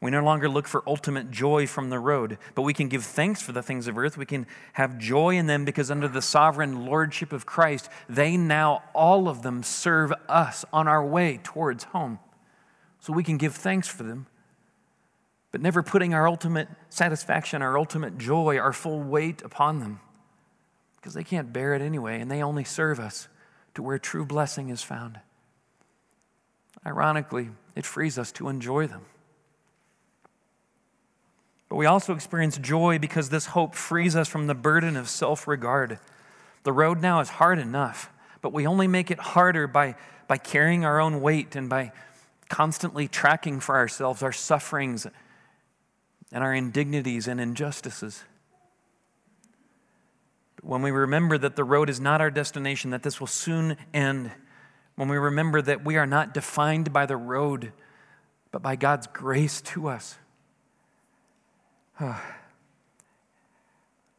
We 0.00 0.10
no 0.10 0.20
longer 0.20 0.48
look 0.48 0.66
for 0.66 0.82
ultimate 0.84 1.30
joy 1.30 1.68
from 1.68 1.90
the 1.90 2.00
road, 2.00 2.38
but 2.56 2.62
we 2.62 2.74
can 2.74 2.88
give 2.88 3.04
thanks 3.04 3.40
for 3.40 3.52
the 3.52 3.62
things 3.62 3.86
of 3.86 3.96
earth. 3.96 4.16
We 4.16 4.26
can 4.26 4.48
have 4.72 4.98
joy 4.98 5.36
in 5.36 5.46
them 5.46 5.64
because, 5.64 5.92
under 5.92 6.08
the 6.08 6.20
sovereign 6.20 6.86
lordship 6.86 7.32
of 7.32 7.46
Christ, 7.46 7.88
they 8.08 8.36
now, 8.36 8.82
all 8.92 9.28
of 9.28 9.42
them, 9.42 9.62
serve 9.62 10.12
us 10.28 10.64
on 10.72 10.88
our 10.88 11.06
way 11.06 11.38
towards 11.44 11.84
home. 11.84 12.18
So 12.98 13.12
we 13.12 13.22
can 13.22 13.36
give 13.36 13.54
thanks 13.54 13.86
for 13.86 14.02
them, 14.02 14.26
but 15.52 15.60
never 15.60 15.84
putting 15.84 16.14
our 16.14 16.26
ultimate 16.26 16.66
satisfaction, 16.88 17.62
our 17.62 17.78
ultimate 17.78 18.18
joy, 18.18 18.58
our 18.58 18.72
full 18.72 19.00
weight 19.00 19.40
upon 19.42 19.78
them 19.78 20.00
because 20.96 21.14
they 21.14 21.22
can't 21.22 21.52
bear 21.52 21.74
it 21.74 21.80
anyway, 21.80 22.20
and 22.20 22.28
they 22.28 22.42
only 22.42 22.64
serve 22.64 22.98
us 22.98 23.28
to 23.74 23.82
where 23.82 23.98
true 23.98 24.24
blessing 24.24 24.68
is 24.68 24.82
found. 24.82 25.20
Ironically, 26.86 27.50
it 27.74 27.84
frees 27.84 28.18
us 28.18 28.32
to 28.32 28.48
enjoy 28.48 28.86
them. 28.86 29.02
But 31.68 31.76
we 31.76 31.86
also 31.86 32.14
experience 32.14 32.58
joy 32.58 32.98
because 32.98 33.30
this 33.30 33.46
hope 33.46 33.74
frees 33.74 34.16
us 34.16 34.28
from 34.28 34.48
the 34.48 34.54
burden 34.54 34.96
of 34.96 35.08
self 35.08 35.46
regard. 35.46 35.98
The 36.64 36.72
road 36.72 37.00
now 37.00 37.20
is 37.20 37.28
hard 37.28 37.58
enough, 37.58 38.10
but 38.42 38.52
we 38.52 38.66
only 38.66 38.88
make 38.88 39.10
it 39.10 39.18
harder 39.18 39.66
by, 39.66 39.94
by 40.26 40.36
carrying 40.36 40.84
our 40.84 41.00
own 41.00 41.20
weight 41.20 41.54
and 41.54 41.68
by 41.68 41.92
constantly 42.48 43.06
tracking 43.06 43.60
for 43.60 43.76
ourselves 43.76 44.22
our 44.22 44.32
sufferings 44.32 45.06
and 46.32 46.44
our 46.44 46.52
indignities 46.52 47.28
and 47.28 47.40
injustices. 47.40 48.24
When 50.62 50.82
we 50.82 50.90
remember 50.90 51.38
that 51.38 51.56
the 51.56 51.64
road 51.64 51.88
is 51.88 52.00
not 52.00 52.20
our 52.20 52.30
destination, 52.30 52.90
that 52.90 53.02
this 53.02 53.20
will 53.20 53.26
soon 53.26 53.76
end, 53.94 54.30
when 54.94 55.08
we 55.08 55.16
remember 55.16 55.62
that 55.62 55.84
we 55.84 55.96
are 55.96 56.06
not 56.06 56.34
defined 56.34 56.92
by 56.92 57.06
the 57.06 57.16
road, 57.16 57.72
but 58.50 58.62
by 58.62 58.76
God's 58.76 59.06
grace 59.06 59.60
to 59.62 59.88
us, 59.88 60.18
the 61.98 62.18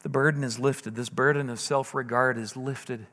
burden 0.10 0.44
is 0.44 0.60
lifted. 0.60 0.96
This 0.96 1.10
burden 1.10 1.50
of 1.50 1.60
self 1.60 1.94
regard 1.94 2.38
is 2.38 2.58
lifted. 2.58 3.08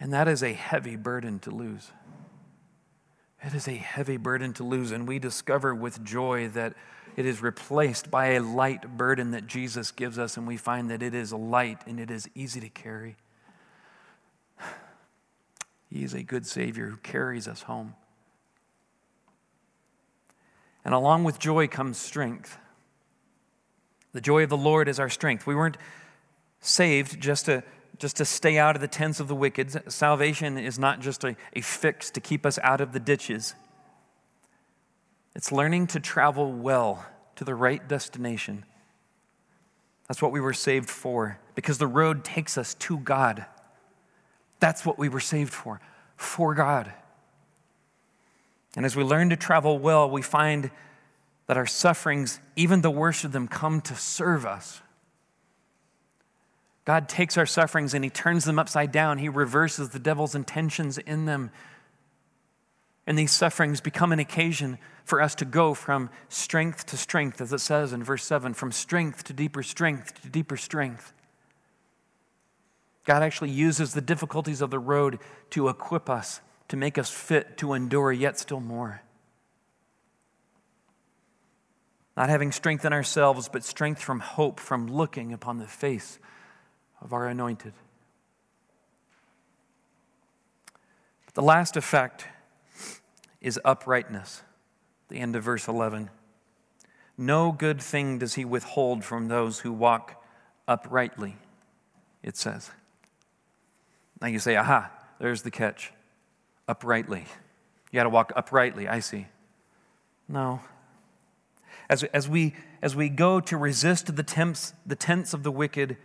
And 0.00 0.12
that 0.12 0.28
is 0.28 0.42
a 0.42 0.52
heavy 0.52 0.96
burden 0.96 1.38
to 1.40 1.50
lose. 1.50 1.90
It 3.42 3.54
is 3.54 3.68
a 3.68 3.74
heavy 3.74 4.16
burden 4.16 4.52
to 4.54 4.64
lose, 4.64 4.90
and 4.90 5.06
we 5.06 5.18
discover 5.18 5.74
with 5.74 6.04
joy 6.04 6.48
that 6.48 6.74
it 7.16 7.24
is 7.24 7.42
replaced 7.42 8.10
by 8.10 8.28
a 8.28 8.40
light 8.40 8.96
burden 8.96 9.30
that 9.30 9.46
Jesus 9.46 9.90
gives 9.90 10.18
us, 10.18 10.36
and 10.36 10.46
we 10.46 10.56
find 10.56 10.90
that 10.90 11.02
it 11.02 11.14
is 11.14 11.32
light 11.32 11.80
and 11.86 12.00
it 12.00 12.10
is 12.10 12.28
easy 12.34 12.60
to 12.60 12.68
carry. 12.68 13.16
He 15.90 16.04
is 16.04 16.12
a 16.12 16.22
good 16.22 16.44
Savior 16.44 16.88
who 16.88 16.98
carries 16.98 17.48
us 17.48 17.62
home. 17.62 17.94
And 20.84 20.94
along 20.94 21.24
with 21.24 21.38
joy 21.38 21.66
comes 21.66 21.96
strength. 21.96 22.58
The 24.12 24.20
joy 24.20 24.42
of 24.42 24.50
the 24.50 24.56
Lord 24.56 24.86
is 24.86 25.00
our 25.00 25.08
strength. 25.08 25.46
We 25.46 25.54
weren't 25.54 25.78
saved 26.60 27.20
just 27.20 27.46
to, 27.46 27.62
just 27.98 28.16
to 28.16 28.24
stay 28.24 28.58
out 28.58 28.76
of 28.76 28.80
the 28.80 28.88
tents 28.88 29.20
of 29.20 29.28
the 29.28 29.34
wicked. 29.34 29.92
Salvation 29.92 30.56
is 30.56 30.78
not 30.78 31.00
just 31.00 31.24
a, 31.24 31.36
a 31.54 31.60
fix 31.60 32.10
to 32.10 32.20
keep 32.20 32.46
us 32.46 32.58
out 32.62 32.80
of 32.80 32.92
the 32.92 33.00
ditches, 33.00 33.54
it's 35.34 35.52
learning 35.52 35.86
to 35.88 36.00
travel 36.00 36.52
well 36.52 37.06
to 37.36 37.44
the 37.44 37.54
right 37.54 37.86
destination. 37.86 38.64
That's 40.08 40.22
what 40.22 40.32
we 40.32 40.40
were 40.40 40.54
saved 40.54 40.88
for, 40.88 41.38
because 41.54 41.78
the 41.78 41.86
road 41.86 42.24
takes 42.24 42.56
us 42.58 42.74
to 42.74 42.98
God. 42.98 43.44
That's 44.58 44.84
what 44.84 44.98
we 44.98 45.08
were 45.08 45.20
saved 45.20 45.52
for, 45.52 45.80
for 46.16 46.54
God. 46.54 46.92
And 48.74 48.84
as 48.84 48.96
we 48.96 49.04
learn 49.04 49.30
to 49.30 49.36
travel 49.36 49.78
well, 49.78 50.10
we 50.10 50.22
find 50.22 50.70
that 51.46 51.56
our 51.56 51.66
sufferings, 51.66 52.40
even 52.56 52.80
the 52.80 52.90
worst 52.90 53.24
of 53.24 53.32
them, 53.32 53.48
come 53.48 53.80
to 53.82 53.94
serve 53.94 54.44
us. 54.44 54.82
God 56.88 57.06
takes 57.06 57.36
our 57.36 57.44
sufferings 57.44 57.92
and 57.92 58.02
He 58.02 58.08
turns 58.08 58.46
them 58.46 58.58
upside 58.58 58.92
down. 58.92 59.18
He 59.18 59.28
reverses 59.28 59.90
the 59.90 59.98
devil's 59.98 60.34
intentions 60.34 60.96
in 60.96 61.26
them. 61.26 61.50
And 63.06 63.18
these 63.18 63.30
sufferings 63.30 63.82
become 63.82 64.10
an 64.10 64.18
occasion 64.18 64.78
for 65.04 65.20
us 65.20 65.34
to 65.34 65.44
go 65.44 65.74
from 65.74 66.08
strength 66.30 66.86
to 66.86 66.96
strength, 66.96 67.42
as 67.42 67.52
it 67.52 67.58
says 67.58 67.92
in 67.92 68.02
verse 68.02 68.24
7 68.24 68.54
from 68.54 68.72
strength 68.72 69.22
to 69.24 69.34
deeper 69.34 69.62
strength 69.62 70.22
to 70.22 70.30
deeper 70.30 70.56
strength. 70.56 71.12
God 73.04 73.22
actually 73.22 73.50
uses 73.50 73.92
the 73.92 74.00
difficulties 74.00 74.62
of 74.62 74.70
the 74.70 74.78
road 74.78 75.18
to 75.50 75.68
equip 75.68 76.08
us 76.08 76.40
to 76.68 76.76
make 76.78 76.96
us 76.96 77.10
fit 77.10 77.58
to 77.58 77.74
endure 77.74 78.12
yet 78.12 78.38
still 78.38 78.60
more. 78.60 79.02
Not 82.16 82.30
having 82.30 82.50
strength 82.50 82.86
in 82.86 82.94
ourselves, 82.94 83.46
but 83.46 83.62
strength 83.62 84.00
from 84.00 84.20
hope, 84.20 84.58
from 84.58 84.86
looking 84.86 85.34
upon 85.34 85.58
the 85.58 85.66
face 85.66 86.18
of 87.00 87.12
our 87.12 87.26
anointed. 87.26 87.72
But 91.26 91.34
the 91.34 91.42
last 91.42 91.76
effect 91.76 92.26
is 93.40 93.60
uprightness. 93.64 94.42
The 95.08 95.18
end 95.18 95.36
of 95.36 95.42
verse 95.42 95.68
11. 95.68 96.10
No 97.16 97.50
good 97.50 97.80
thing 97.80 98.18
does 98.18 98.34
he 98.34 98.44
withhold 98.44 99.04
from 99.04 99.28
those 99.28 99.60
who 99.60 99.72
walk 99.72 100.22
uprightly, 100.66 101.36
it 102.22 102.36
says. 102.36 102.70
Now 104.20 104.28
you 104.28 104.38
say, 104.38 104.56
aha, 104.56 104.90
there's 105.18 105.42
the 105.42 105.50
catch. 105.50 105.92
Uprightly. 106.66 107.24
You 107.90 107.96
got 107.96 108.04
to 108.04 108.10
walk 108.10 108.32
uprightly, 108.36 108.86
I 108.86 109.00
see. 109.00 109.26
No. 110.28 110.60
As, 111.88 112.04
as, 112.04 112.28
we, 112.28 112.54
as 112.82 112.94
we 112.94 113.08
go 113.08 113.40
to 113.40 113.56
resist 113.56 114.14
the, 114.14 114.22
temps, 114.22 114.74
the 114.84 114.96
tents 114.96 115.32
of 115.32 115.42
the 115.42 115.50
wicked, 115.50 115.96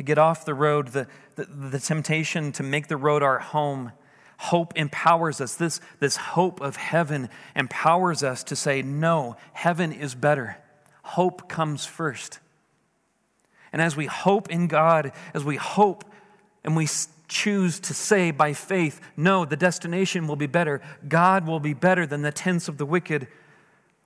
to 0.00 0.04
get 0.04 0.16
off 0.16 0.46
the 0.46 0.54
road, 0.54 0.88
the, 0.88 1.06
the, 1.34 1.44
the 1.44 1.78
temptation 1.78 2.52
to 2.52 2.62
make 2.62 2.88
the 2.88 2.96
road 2.96 3.22
our 3.22 3.38
home, 3.38 3.92
hope 4.38 4.72
empowers 4.74 5.42
us. 5.42 5.56
This, 5.56 5.78
this 5.98 6.16
hope 6.16 6.62
of 6.62 6.76
heaven 6.76 7.28
empowers 7.54 8.22
us 8.22 8.42
to 8.44 8.56
say, 8.56 8.80
no, 8.80 9.36
heaven 9.52 9.92
is 9.92 10.14
better. 10.14 10.56
Hope 11.02 11.50
comes 11.50 11.84
first. 11.84 12.38
And 13.74 13.82
as 13.82 13.94
we 13.94 14.06
hope 14.06 14.48
in 14.48 14.68
God, 14.68 15.12
as 15.34 15.44
we 15.44 15.56
hope 15.56 16.06
and 16.64 16.74
we 16.74 16.88
choose 17.28 17.78
to 17.80 17.92
say 17.92 18.30
by 18.30 18.54
faith, 18.54 19.02
no, 19.18 19.44
the 19.44 19.54
destination 19.54 20.26
will 20.26 20.36
be 20.36 20.46
better, 20.46 20.80
God 21.06 21.46
will 21.46 21.60
be 21.60 21.74
better 21.74 22.06
than 22.06 22.22
the 22.22 22.32
tents 22.32 22.68
of 22.68 22.78
the 22.78 22.86
wicked, 22.86 23.28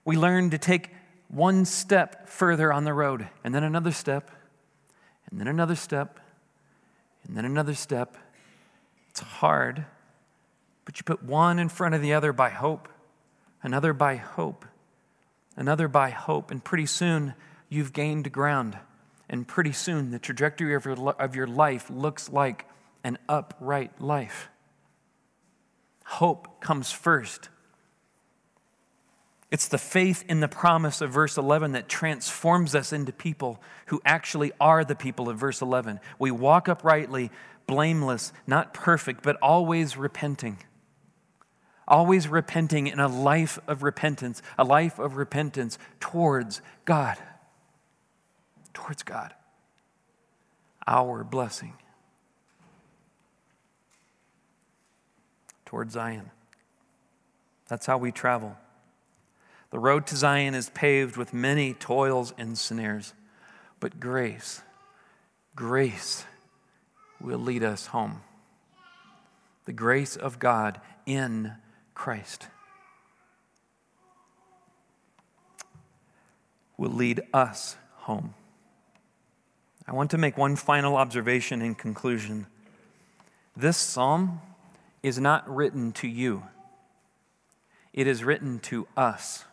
we 0.04 0.16
learn 0.16 0.50
to 0.50 0.59
take 0.59 0.90
one 1.28 1.64
step 1.64 2.28
further 2.28 2.72
on 2.72 2.83
the 2.83 2.92
road, 2.92 3.28
and 3.44 3.54
then 3.54 3.62
another 3.62 3.92
step, 3.92 4.28
and 5.35 5.40
then 5.40 5.49
another 5.49 5.75
step, 5.75 6.20
and 7.27 7.37
then 7.37 7.44
another 7.44 7.75
step. 7.75 8.16
It's 9.11 9.18
hard, 9.18 9.85
but 10.85 10.97
you 10.97 11.03
put 11.03 11.25
one 11.25 11.59
in 11.59 11.68
front 11.68 11.97
of 11.97 12.01
the 12.01 12.14
other 12.14 12.33
by 12.33 12.51
hope, 12.51 12.88
another 13.61 13.92
by 13.92 14.14
hope, 14.14 14.64
another 15.57 15.88
by 15.88 16.11
hope, 16.11 16.53
and 16.53 16.62
pretty 16.62 16.87
soon 16.87 17.35
you've 17.68 17.92
gained 17.92 18.31
ground. 18.31 18.79
And 19.29 19.49
pretty 19.49 19.73
soon 19.73 20.12
the 20.12 20.20
trajectory 20.20 20.77
of 20.77 20.85
your, 20.85 21.11
of 21.11 21.35
your 21.35 21.49
life 21.49 21.90
looks 21.90 22.31
like 22.31 22.68
an 23.03 23.18
upright 23.29 24.01
life. 24.01 24.51
Hope 26.05 26.61
comes 26.61 26.92
first. 26.92 27.49
It's 29.55 29.69
the 29.69 29.79
faith 29.79 30.25
in 30.29 30.40
the 30.40 30.49
promise 30.49 31.01
of 31.01 31.12
verse 31.12 31.38
11 31.38 31.71
that 31.73 31.88
transforms 31.88 32.75
us 32.75 32.93
into 32.93 33.12
people 33.12 33.62
who 33.87 34.03
actually 34.05 34.51
are 34.61 34.85
the 34.85 34.97
people 34.97 35.29
of 35.29 35.38
verse 35.38 35.62
11. 35.62 36.01
We 36.19 36.33
walk 36.33 36.69
uprightly, 36.69 37.31
blameless, 37.69 38.33
not 38.49 38.75
perfect, 38.75 39.23
but 39.23 39.37
always 39.37 39.97
repenting. 39.97 40.59
Always 41.87 42.27
repenting 42.27 42.88
in 42.88 42.99
a 42.99 43.07
life 43.07 43.61
of 43.69 43.85
repentance, 43.85 44.43
a 44.59 44.64
life 44.64 44.99
of 44.99 45.14
repentance 45.14 45.79
towards 46.01 46.61
God. 46.85 47.17
Towards 48.73 49.05
God. 49.05 49.35
Our 50.85 51.23
blessing. 51.23 51.75
Towards 55.64 55.93
Zion. 55.93 56.33
That's 57.69 57.87
how 57.87 57.99
we 57.99 58.11
travel. 58.11 58.57
The 59.75 59.81
road 59.81 60.07
to 60.07 60.17
Zion 60.17 60.55
is 60.55 60.71
paved 60.71 61.17
with 61.17 61.35
many 61.35 61.75
toils 61.75 62.33
and 62.39 62.57
snares, 62.57 63.13
but 63.81 63.99
grace, 63.99 64.63
grace 65.57 66.25
will 67.21 67.41
lead 67.41 67.65
us 67.65 67.87
home. 67.87 68.21
The 69.65 69.73
grace 69.73 70.15
of 70.15 70.39
God 70.39 70.81
in 71.07 71.55
Christ 71.93 72.47
will 76.77 76.93
lead 76.93 77.23
us 77.33 77.75
home. 77.97 78.35
I 79.89 79.93
want 79.93 80.13
to 80.13 80.19
make 80.19 80.39
one 80.39 80.55
final 80.55 80.95
observation 80.95 81.61
in 81.61 81.75
conclusion. 81.75 82.47
This 83.57 83.77
psalm 83.77 84.41
is 85.03 85.19
not 85.19 85.53
written 85.53 85.91
to 85.95 86.07
you, 86.07 86.45
it 87.93 88.07
is 88.07 88.23
written 88.23 88.61
to 88.61 88.87
us. 88.97 89.47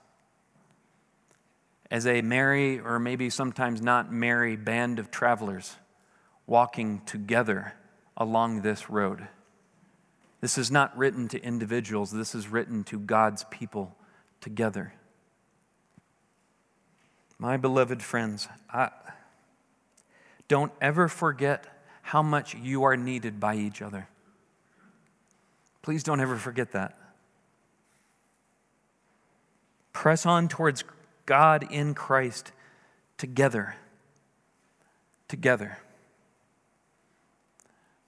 As 1.91 2.07
a 2.07 2.21
merry, 2.21 2.79
or 2.79 2.97
maybe 2.97 3.29
sometimes 3.29 3.81
not 3.81 4.11
merry, 4.11 4.55
band 4.55 4.97
of 4.97 5.11
travelers 5.11 5.75
walking 6.47 7.01
together 7.05 7.73
along 8.15 8.61
this 8.61 8.89
road. 8.89 9.27
This 10.39 10.57
is 10.57 10.71
not 10.71 10.97
written 10.97 11.27
to 11.27 11.43
individuals, 11.43 12.11
this 12.11 12.33
is 12.33 12.47
written 12.47 12.85
to 12.85 12.97
God's 12.97 13.43
people 13.51 13.95
together. 14.39 14.93
My 17.37 17.57
beloved 17.57 18.01
friends, 18.01 18.47
I, 18.69 18.89
don't 20.47 20.71
ever 20.79 21.07
forget 21.07 21.65
how 22.03 22.21
much 22.21 22.55
you 22.55 22.83
are 22.83 22.95
needed 22.95 23.39
by 23.39 23.55
each 23.55 23.81
other. 23.81 24.07
Please 25.81 26.03
don't 26.03 26.21
ever 26.21 26.37
forget 26.37 26.71
that. 26.71 26.97
Press 29.93 30.25
on 30.25 30.47
towards 30.47 30.83
God 31.31 31.71
in 31.71 31.93
Christ 31.93 32.51
together. 33.17 33.77
Together. 35.29 35.77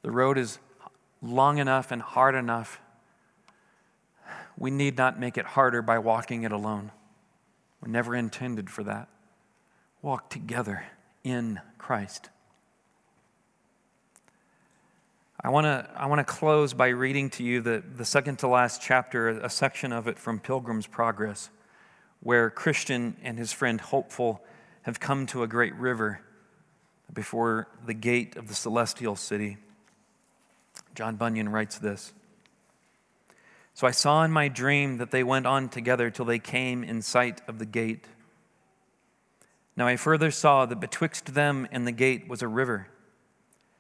The 0.01 0.11
road 0.11 0.37
is 0.37 0.59
long 1.21 1.57
enough 1.57 1.89
and 1.93 2.01
hard 2.01 2.35
enough. 2.35 2.81
We 4.57 4.71
need 4.71 4.97
not 4.97 5.21
make 5.21 5.37
it 5.37 5.45
harder 5.45 5.81
by 5.81 5.99
walking 5.99 6.43
it 6.43 6.51
alone. 6.51 6.91
We're 7.81 7.91
never 7.91 8.13
intended 8.13 8.69
for 8.69 8.83
that. 8.83 9.07
Walk 10.01 10.29
together 10.29 10.83
in 11.23 11.61
Christ. 11.77 12.29
I 15.39 15.49
want 15.49 15.63
to 15.63 15.89
I 15.95 16.07
wanna 16.07 16.25
close 16.25 16.73
by 16.73 16.89
reading 16.89 17.29
to 17.29 17.43
you 17.43 17.61
the, 17.61 17.81
the 17.95 18.03
second 18.03 18.39
to 18.39 18.49
last 18.49 18.81
chapter, 18.81 19.29
a 19.29 19.49
section 19.49 19.93
of 19.93 20.09
it 20.09 20.19
from 20.19 20.41
Pilgrim's 20.41 20.87
Progress, 20.87 21.49
where 22.23 22.49
Christian 22.49 23.15
and 23.21 23.37
his 23.37 23.53
friend 23.53 23.79
Hopeful 23.79 24.43
have 24.81 24.99
come 24.99 25.25
to 25.27 25.43
a 25.43 25.47
great 25.47 25.75
river 25.75 26.21
before 27.13 27.67
the 27.85 27.93
gate 27.93 28.35
of 28.35 28.47
the 28.47 28.55
celestial 28.55 29.15
city. 29.15 29.57
John 30.95 31.15
Bunyan 31.15 31.49
writes 31.49 31.77
this 31.77 32.11
So 33.75 33.85
I 33.85 33.91
saw 33.91 34.23
in 34.23 34.31
my 34.31 34.47
dream 34.47 34.97
that 34.97 35.11
they 35.11 35.23
went 35.23 35.45
on 35.45 35.69
together 35.69 36.09
till 36.09 36.25
they 36.25 36.39
came 36.39 36.83
in 36.83 37.01
sight 37.01 37.41
of 37.47 37.59
the 37.59 37.65
gate. 37.65 38.07
Now 39.75 39.85
I 39.85 39.97
further 39.97 40.31
saw 40.31 40.65
that 40.65 40.79
betwixt 40.79 41.35
them 41.35 41.67
and 41.71 41.85
the 41.85 41.91
gate 41.91 42.27
was 42.27 42.41
a 42.41 42.47
river 42.47 42.87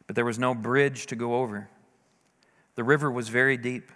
but 0.07 0.15
there 0.15 0.25
was 0.25 0.39
no 0.39 0.53
bridge 0.53 1.05
to 1.07 1.15
go 1.15 1.35
over. 1.35 1.69
The 2.75 2.83
river 2.83 3.11
was 3.11 3.29
very 3.29 3.57
deep. 3.57 3.91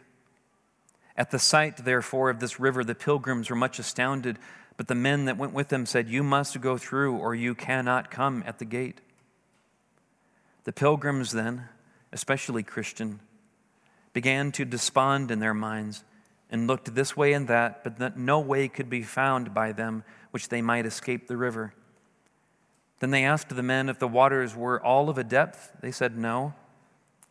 At 1.18 1.32
the 1.32 1.40
sight, 1.40 1.78
therefore, 1.78 2.30
of 2.30 2.40
this 2.40 2.60
river, 2.60 2.84
the 2.84 2.94
pilgrims 2.94 3.50
were 3.50 3.56
much 3.56 3.80
astounded, 3.80 4.38
but 4.78 4.88
the 4.88 4.96
men 4.96 5.26
that 5.26 5.38
went 5.38 5.54
with 5.54 5.70
them 5.70 5.86
said, 5.86 6.08
You 6.08 6.22
must 6.22 6.62
go 6.62 6.78
through, 6.78 7.18
or 7.18 7.34
you 7.34 7.56
cannot 7.56 8.12
come 8.12 8.44
at 8.46 8.60
the 8.60 8.66
gate. 8.66 9.02
The 10.66 10.74
pilgrims 10.74 11.32
then, 11.32 11.70
especially 12.12 12.62
Christian, 12.62 13.20
began 14.14 14.52
to 14.52 14.66
despond 14.66 15.32
in 15.32 15.40
their 15.40 15.54
minds 15.54 16.04
and 16.50 16.68
looked 16.68 16.94
this 16.94 17.18
way 17.18 17.34
and 17.34 17.48
that, 17.48 17.84
but 17.84 17.98
that 17.98 18.18
no 18.18 18.40
way 18.40 18.68
could 18.68 18.90
be 18.90 19.02
found 19.02 19.54
by 19.54 19.72
them 19.72 20.04
which 20.32 20.50
they 20.50 20.62
might 20.62 20.86
escape 20.86 21.28
the 21.28 21.38
river. 21.38 21.74
Then 23.00 23.12
they 23.12 23.24
asked 23.24 23.50
the 23.50 23.64
men 23.64 23.90
if 23.90 24.00
the 24.00 24.08
waters 24.08 24.56
were 24.56 24.84
all 24.84 25.10
of 25.10 25.18
a 25.18 25.24
depth. 25.24 25.72
They 25.82 25.92
said 25.92 26.18
no. 26.18 26.54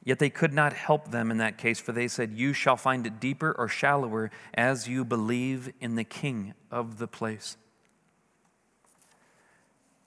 Yet 0.07 0.21
they 0.21 0.31
could 0.31 0.53
not 0.53 0.73
help 0.73 1.11
them 1.11 1.33
in 1.33 1.39
that 1.39 1.59
case, 1.59 1.81
for 1.81 1.91
they 1.91 2.07
said, 2.07 2.33
You 2.33 2.53
shall 2.53 2.77
find 2.77 3.09
it 3.09 3.19
deeper 3.19 3.53
or 3.59 3.67
shallower 3.67 4.31
as 4.55 4.87
you 4.87 5.05
believe 5.05 5.73
in 5.81 5.97
the 5.97 6.05
king 6.05 6.55
of 6.71 6.99
the 6.99 7.09
place. 7.09 7.57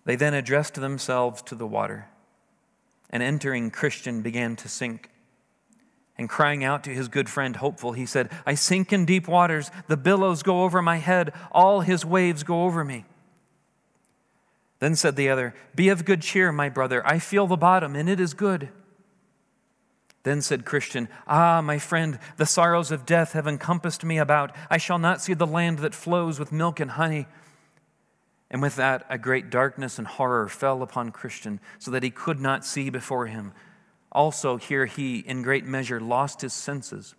They 0.06 0.16
then 0.16 0.34
addressed 0.34 0.76
themselves 0.76 1.42
to 1.44 1.54
the 1.54 1.68
water, 1.68 2.08
and 3.10 3.22
entering 3.22 3.72
Christian 3.72 4.22
began 4.22 4.56
to 4.56 4.70
sink. 4.70 5.10
And 6.18 6.30
crying 6.30 6.64
out 6.64 6.86
to 6.86 6.92
his 6.92 7.10
good 7.10 7.28
friend 7.30 7.58
Hopeful, 7.58 7.92
he 7.92 8.06
said, 8.06 8.32
I 8.46 8.54
sink 8.54 8.94
in 8.94 9.04
deep 9.04 9.28
waters, 9.28 9.70
the 9.90 9.98
billows 9.98 10.44
go 10.44 10.64
over 10.64 10.82
my 10.82 10.98
head, 10.98 11.34
all 11.52 11.82
his 11.82 12.06
waves 12.06 12.44
go 12.44 12.64
over 12.64 12.86
me. 12.86 13.04
Then 14.80 14.96
said 14.96 15.18
the 15.18 15.28
other, 15.28 15.54
Be 15.76 15.90
of 15.90 16.06
good 16.06 16.22
cheer, 16.22 16.54
my 16.54 16.70
brother. 16.70 17.06
I 17.06 17.20
feel 17.20 17.48
the 17.48 17.58
bottom, 17.58 17.98
and 17.98 18.08
it 18.08 18.22
is 18.22 18.34
good. 18.34 18.70
Then 20.24 20.42
said 20.42 20.66
Christian, 20.66 21.08
Ah, 21.28 21.62
my 21.62 21.80
friend, 21.80 22.20
the 22.38 22.46
sorrows 22.46 22.92
of 22.92 23.06
death 23.06 23.34
have 23.34 23.48
encompassed 23.48 24.04
me 24.04 24.18
about. 24.18 24.54
I 24.70 24.78
shall 24.78 25.00
not 25.00 25.22
see 25.22 25.34
the 25.34 25.48
land 25.48 25.80
that 25.80 25.96
flows 25.96 26.40
with 26.40 26.52
milk 26.52 26.80
and 26.80 26.92
honey. 26.92 27.28
And 28.52 28.62
with 28.62 28.76
that, 28.76 29.06
a 29.10 29.18
great 29.18 29.50
darkness 29.50 29.98
and 29.98 30.08
horror 30.08 30.50
fell 30.50 30.82
upon 30.82 31.12
Christian, 31.12 31.60
so 31.78 31.92
that 31.92 32.04
he 32.04 32.10
could 32.10 32.40
not 32.40 32.66
see 32.66 32.90
before 32.90 33.28
him. 33.28 33.54
Also, 34.12 34.58
here 34.58 34.88
he, 34.88 35.20
in 35.20 35.44
great 35.44 35.66
measure, 35.66 36.02
lost 36.02 36.42
his 36.42 36.54
senses. 36.54 37.16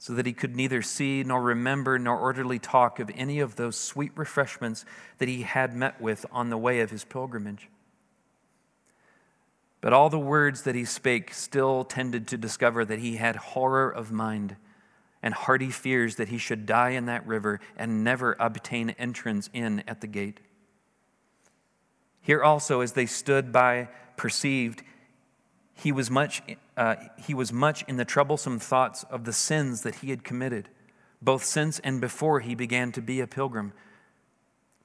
so 0.00 0.14
that 0.14 0.24
he 0.24 0.32
could 0.32 0.56
neither 0.56 0.80
see 0.80 1.22
nor 1.22 1.42
remember 1.42 1.98
nor 1.98 2.18
orderly 2.18 2.58
talk 2.58 2.98
of 2.98 3.10
any 3.14 3.38
of 3.38 3.56
those 3.56 3.76
sweet 3.76 4.10
refreshments 4.16 4.86
that 5.18 5.28
he 5.28 5.42
had 5.42 5.76
met 5.76 6.00
with 6.00 6.24
on 6.32 6.48
the 6.48 6.56
way 6.56 6.80
of 6.80 6.90
his 6.90 7.04
pilgrimage. 7.04 7.68
But 9.80 9.92
all 9.92 10.10
the 10.10 10.18
words 10.18 10.62
that 10.62 10.74
he 10.74 10.84
spake 10.84 11.32
still 11.32 11.84
tended 11.84 12.28
to 12.28 12.36
discover 12.36 12.84
that 12.84 12.98
he 12.98 13.16
had 13.16 13.36
horror 13.36 13.90
of 13.90 14.12
mind 14.12 14.56
and 15.22 15.34
hearty 15.34 15.70
fears 15.70 16.16
that 16.16 16.28
he 16.28 16.38
should 16.38 16.66
die 16.66 16.90
in 16.90 17.06
that 17.06 17.26
river 17.26 17.60
and 17.76 18.04
never 18.04 18.36
obtain 18.38 18.90
entrance 18.90 19.48
in 19.52 19.82
at 19.86 20.00
the 20.00 20.06
gate. 20.06 20.40
Here 22.20 22.42
also, 22.42 22.80
as 22.80 22.92
they 22.92 23.06
stood 23.06 23.52
by, 23.52 23.88
perceived, 24.16 24.82
he 25.72 25.92
was 25.92 26.10
much, 26.10 26.42
uh, 26.76 26.96
he 27.18 27.32
was 27.32 27.52
much 27.52 27.82
in 27.88 27.96
the 27.96 28.04
troublesome 28.04 28.58
thoughts 28.58 29.04
of 29.04 29.24
the 29.24 29.32
sins 29.32 29.82
that 29.82 29.96
he 29.96 30.10
had 30.10 30.24
committed, 30.24 30.68
both 31.22 31.44
since 31.44 31.78
and 31.80 32.00
before 32.00 32.40
he 32.40 32.54
began 32.54 32.92
to 32.92 33.00
be 33.00 33.20
a 33.20 33.26
pilgrim. 33.26 33.72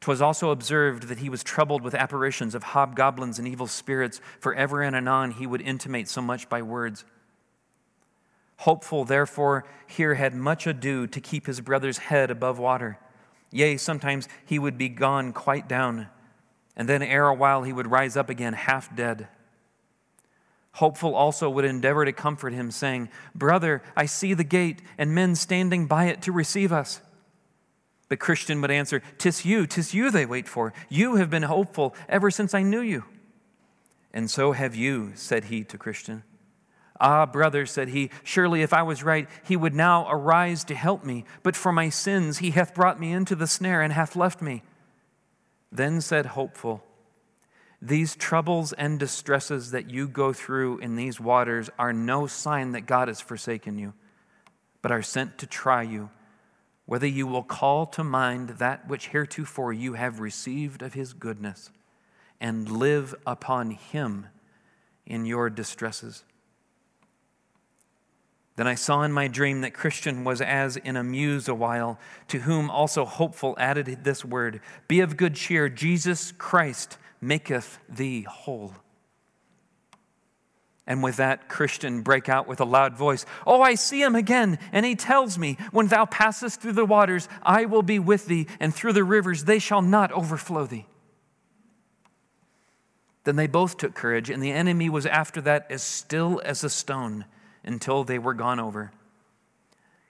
'Twas 0.05 0.21
also 0.21 0.51
observed 0.51 1.07
that 1.07 1.17
he 1.17 1.29
was 1.29 1.43
troubled 1.43 1.81
with 1.81 1.95
apparitions 1.95 2.53
of 2.53 2.61
hobgoblins 2.61 3.39
and 3.39 3.47
evil 3.47 3.65
spirits, 3.65 4.21
for 4.39 4.53
ever 4.53 4.83
and 4.83 4.95
anon 4.95 5.31
he 5.31 5.47
would 5.47 5.61
intimate 5.61 6.07
so 6.07 6.21
much 6.21 6.47
by 6.47 6.61
words. 6.61 7.03
Hopeful, 8.57 9.03
therefore, 9.03 9.65
here 9.87 10.13
had 10.13 10.35
much 10.35 10.67
ado 10.67 11.07
to 11.07 11.19
keep 11.19 11.47
his 11.47 11.59
brother's 11.59 11.97
head 11.97 12.29
above 12.29 12.59
water. 12.59 12.99
Yea, 13.49 13.77
sometimes 13.77 14.29
he 14.45 14.59
would 14.59 14.77
be 14.77 14.89
gone 14.89 15.33
quite 15.33 15.67
down, 15.67 16.07
and 16.75 16.87
then 16.87 17.01
ere 17.01 17.25
a 17.25 17.33
while 17.33 17.63
he 17.63 17.73
would 17.73 17.89
rise 17.89 18.15
up 18.15 18.29
again 18.29 18.53
half 18.53 18.95
dead. 18.95 19.27
Hopeful 20.73 21.15
also 21.15 21.49
would 21.49 21.65
endeavor 21.65 22.05
to 22.05 22.13
comfort 22.13 22.53
him, 22.53 22.69
saying, 22.69 23.09
Brother, 23.33 23.81
I 23.97 24.05
see 24.05 24.35
the 24.35 24.43
gate, 24.43 24.83
and 24.99 25.15
men 25.15 25.33
standing 25.33 25.87
by 25.87 26.05
it 26.05 26.21
to 26.21 26.31
receive 26.31 26.71
us. 26.71 27.01
But 28.07 28.19
Christian 28.19 28.61
would 28.61 28.71
answer, 28.71 29.01
Tis 29.17 29.45
you, 29.45 29.65
tis 29.65 29.93
you 29.93 30.11
they 30.11 30.25
wait 30.25 30.47
for. 30.47 30.73
You 30.89 31.15
have 31.15 31.29
been 31.29 31.43
hopeful 31.43 31.95
ever 32.07 32.29
since 32.29 32.53
I 32.53 32.61
knew 32.61 32.81
you. 32.81 33.03
And 34.13 34.29
so 34.29 34.53
have 34.53 34.75
you, 34.75 35.11
said 35.15 35.45
he 35.45 35.63
to 35.65 35.77
Christian. 35.77 36.23
Ah, 36.99 37.25
brother, 37.25 37.65
said 37.65 37.89
he, 37.89 38.09
surely 38.23 38.61
if 38.61 38.71
I 38.71 38.83
was 38.83 39.03
right, 39.03 39.27
he 39.43 39.57
would 39.57 39.73
now 39.73 40.07
arise 40.09 40.63
to 40.65 40.75
help 40.75 41.03
me. 41.03 41.25
But 41.43 41.55
for 41.55 41.73
my 41.73 41.89
sins 41.89 42.37
he 42.37 42.51
hath 42.51 42.73
brought 42.73 42.99
me 42.99 43.11
into 43.11 43.35
the 43.35 43.47
snare 43.47 43.81
and 43.81 43.91
hath 43.91 44.15
left 44.15 44.41
me. 44.41 44.63
Then 45.71 45.99
said 45.99 46.27
Hopeful, 46.27 46.83
these 47.81 48.15
troubles 48.15 48.71
and 48.73 48.97
distresses 48.97 49.71
that 49.71 49.89
you 49.91 50.07
go 50.07 50.31
through 50.31 50.79
in 50.79 50.95
these 50.95 51.19
waters 51.19 51.69
are 51.77 51.91
no 51.91 52.25
sign 52.27 52.71
that 52.71 52.85
God 52.85 53.09
has 53.09 53.19
forsaken 53.19 53.77
you, 53.77 53.93
but 54.81 54.91
are 54.91 55.01
sent 55.01 55.37
to 55.39 55.45
try 55.45 55.83
you, 55.83 56.09
whether 56.85 57.07
you 57.07 57.25
will 57.25 57.43
call 57.43 57.85
to 57.87 58.03
mind 58.03 58.49
that 58.49 58.87
which 58.87 59.07
heretofore 59.07 59.73
you 59.73 59.93
have 59.93 60.19
received 60.19 60.81
of 60.81 60.93
his 60.93 61.13
goodness, 61.13 61.71
and 62.39 62.69
live 62.69 63.15
upon 63.25 63.71
him 63.71 64.27
in 65.05 65.25
your 65.25 65.49
distresses. 65.49 66.23
Then 68.55 68.67
I 68.67 68.75
saw 68.75 69.03
in 69.03 69.11
my 69.11 69.27
dream 69.27 69.61
that 69.61 69.73
Christian 69.73 70.23
was 70.23 70.39
as 70.39 70.77
in 70.77 70.95
a 70.95 71.03
muse 71.03 71.47
a 71.47 71.55
while, 71.55 71.99
to 72.29 72.39
whom 72.39 72.69
also 72.69 73.03
hopeful 73.03 73.55
added 73.59 74.03
this 74.03 74.23
word 74.23 74.61
Be 74.87 75.01
of 75.01 75.17
good 75.17 75.35
cheer, 75.35 75.67
Jesus 75.67 76.31
Christ 76.31 76.97
maketh 77.19 77.79
thee 77.89 78.21
whole. 78.21 78.73
And 80.87 81.01
with 81.01 81.15
that, 81.17 81.49
Christian 81.49 82.01
break 82.01 82.29
out 82.29 82.47
with 82.47 82.61
a 82.61 82.65
loud 82.65 82.95
voice, 82.95 83.25
Oh, 83.45 83.61
I 83.61 83.73
see 83.73 84.01
him 84.01 84.15
again. 84.15 84.59
And 84.71 84.85
he 84.85 84.95
tells 84.95 85.37
me, 85.37 85.57
When 85.71 85.87
thou 85.87 86.05
passest 86.05 86.61
through 86.61 86.73
the 86.73 86.85
waters, 86.85 87.27
I 87.41 87.65
will 87.65 87.81
be 87.81 87.97
with 87.97 88.27
thee, 88.27 88.47
and 88.59 88.73
through 88.73 88.93
the 88.93 89.03
rivers, 89.03 89.45
they 89.45 89.59
shall 89.59 89.81
not 89.81 90.11
overflow 90.11 90.65
thee. 90.65 90.85
Then 93.23 93.35
they 93.35 93.47
both 93.47 93.77
took 93.77 93.95
courage, 93.95 94.29
and 94.29 94.41
the 94.41 94.51
enemy 94.51 94.87
was 94.87 95.07
after 95.07 95.41
that 95.41 95.65
as 95.71 95.81
still 95.81 96.39
as 96.45 96.63
a 96.63 96.69
stone 96.69 97.25
until 97.63 98.03
they 98.03 98.19
were 98.19 98.35
gone 98.35 98.59
over. 98.59 98.91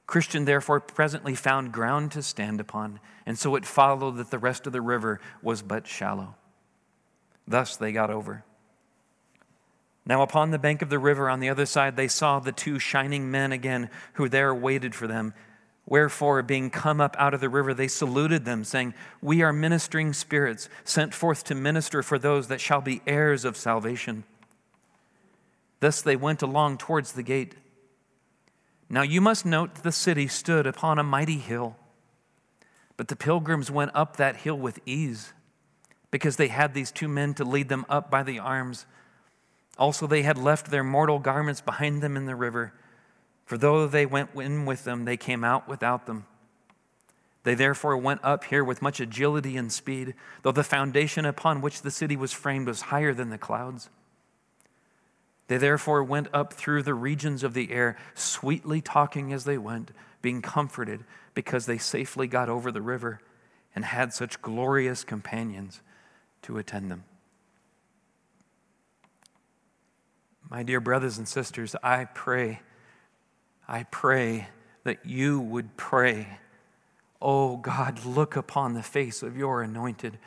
Christian 0.06 0.44
therefore 0.44 0.82
presently 0.82 1.34
found 1.34 1.72
ground 1.72 2.12
to 2.12 2.22
stand 2.22 2.60
upon, 2.60 3.00
and 3.26 3.40
so 3.40 3.56
it 3.56 3.66
followed 3.66 4.18
that 4.18 4.30
the 4.30 4.38
rest 4.38 4.68
of 4.68 4.74
the 4.74 4.82
river 4.82 5.22
was 5.42 5.62
but 5.62 5.88
shallow. 5.88 6.36
Thus 7.48 7.78
they 7.78 7.94
got 7.94 8.10
over. 8.10 8.44
Now, 10.06 10.22
upon 10.22 10.52
the 10.52 10.60
bank 10.60 10.82
of 10.82 10.90
the 10.90 11.00
river 11.00 11.30
on 11.30 11.40
the 11.40 11.50
other 11.50 11.66
side, 11.66 11.96
they 11.96 12.08
saw 12.08 12.40
the 12.40 12.52
two 12.52 12.78
shining 12.78 13.32
men 13.32 13.52
again 13.52 13.90
who 14.14 14.30
there 14.30 14.54
waited 14.54 14.94
for 14.94 15.08
them. 15.08 15.34
Wherefore, 15.88 16.42
being 16.44 16.70
come 16.70 17.00
up 17.00 17.16
out 17.18 17.34
of 17.34 17.42
the 17.42 17.50
river, 17.50 17.74
they 17.74 17.88
saluted 17.88 18.46
them, 18.46 18.64
saying, 18.64 18.94
We 19.22 19.42
are 19.42 19.54
ministering 19.54 20.14
spirits, 20.14 20.70
sent 20.84 21.14
forth 21.14 21.44
to 21.46 21.56
minister 21.56 22.04
for 22.04 22.18
those 22.20 22.48
that 22.48 22.62
shall 22.62 22.82
be 22.82 23.02
heirs 23.06 23.46
of 23.46 23.58
salvation. 23.58 24.24
Thus 25.80 26.02
they 26.02 26.16
went 26.16 26.42
along 26.42 26.78
towards 26.78 27.12
the 27.12 27.24
gate. 27.24 27.56
Now 28.90 29.02
you 29.02 29.22
must 29.22 29.46
note 29.46 29.76
the 29.76 29.92
city 29.92 30.28
stood 30.28 30.66
upon 30.66 31.00
a 31.00 31.04
mighty 31.04 31.38
hill, 31.38 31.76
but 32.98 33.08
the 33.08 33.16
pilgrims 33.16 33.70
went 33.70 33.92
up 33.94 34.18
that 34.18 34.38
hill 34.38 34.58
with 34.58 34.80
ease 34.86 35.34
because 36.12 36.38
they 36.38 36.48
had 36.48 36.74
these 36.74 36.92
two 36.92 37.08
men 37.08 37.34
to 37.36 37.44
lead 37.44 37.70
them 37.70 37.86
up 37.90 38.10
by 38.10 38.24
the 38.24 38.40
arms. 38.40 38.86
Also, 39.78 40.08
they 40.08 40.22
had 40.22 40.38
left 40.38 40.72
their 40.72 40.84
mortal 40.84 41.20
garments 41.20 41.62
behind 41.62 42.02
them 42.02 42.16
in 42.16 42.26
the 42.26 42.36
river, 42.36 42.74
for 43.46 43.58
though 43.58 43.88
they 43.88 44.06
went 44.06 44.30
in 44.36 44.66
with 44.66 44.84
them, 44.84 45.06
they 45.06 45.18
came 45.18 45.44
out 45.44 45.68
without 45.68 46.06
them. 46.06 46.26
They 47.44 47.54
therefore 47.54 47.96
went 47.98 48.22
up 48.24 48.46
here 48.46 48.64
with 48.64 48.82
much 48.82 49.00
agility 49.00 49.56
and 49.56 49.72
speed, 49.72 50.16
though 50.42 50.52
the 50.52 50.64
foundation 50.64 51.26
upon 51.26 51.62
which 51.62 51.84
the 51.84 51.92
city 51.92 52.16
was 52.16 52.34
framed 52.34 52.68
was 52.68 52.82
higher 52.82 53.14
than 53.14 53.30
the 53.30 53.38
clouds. 53.38 53.90
They 55.48 55.58
therefore 55.58 56.04
went 56.04 56.28
up 56.34 56.54
through 56.54 56.82
the 56.84 56.96
regions 56.96 57.44
of 57.44 57.54
the 57.54 57.72
air, 57.72 57.98
sweetly 58.16 58.82
talking 58.82 59.32
as 59.32 59.44
they 59.44 59.60
went, 59.60 59.92
being 60.24 60.42
comforted 60.42 61.04
because 61.36 61.68
they 61.68 61.78
safely 61.78 62.26
got 62.26 62.50
over 62.50 62.72
the 62.72 62.82
river 62.82 63.22
and 63.76 63.86
had 63.86 64.12
such 64.12 64.42
glorious 64.42 65.04
companions 65.04 65.82
to 66.42 66.58
attend 66.58 66.90
them. 66.90 67.04
My 70.50 70.64
dear 70.64 70.80
brothers 70.80 71.18
and 71.18 71.28
sisters, 71.28 71.76
I 71.82 72.06
pray, 72.06 72.62
I 73.68 73.84
pray 73.84 74.48
that 74.84 75.06
you 75.06 75.40
would 75.40 75.76
pray, 75.78 76.40
Oh 77.22 77.58
God, 77.58 78.06
look 78.06 78.36
upon 78.36 78.74
the 78.74 78.84
face 78.84 79.24
of 79.24 79.36
your 79.36 79.64
anointed, 79.64 80.20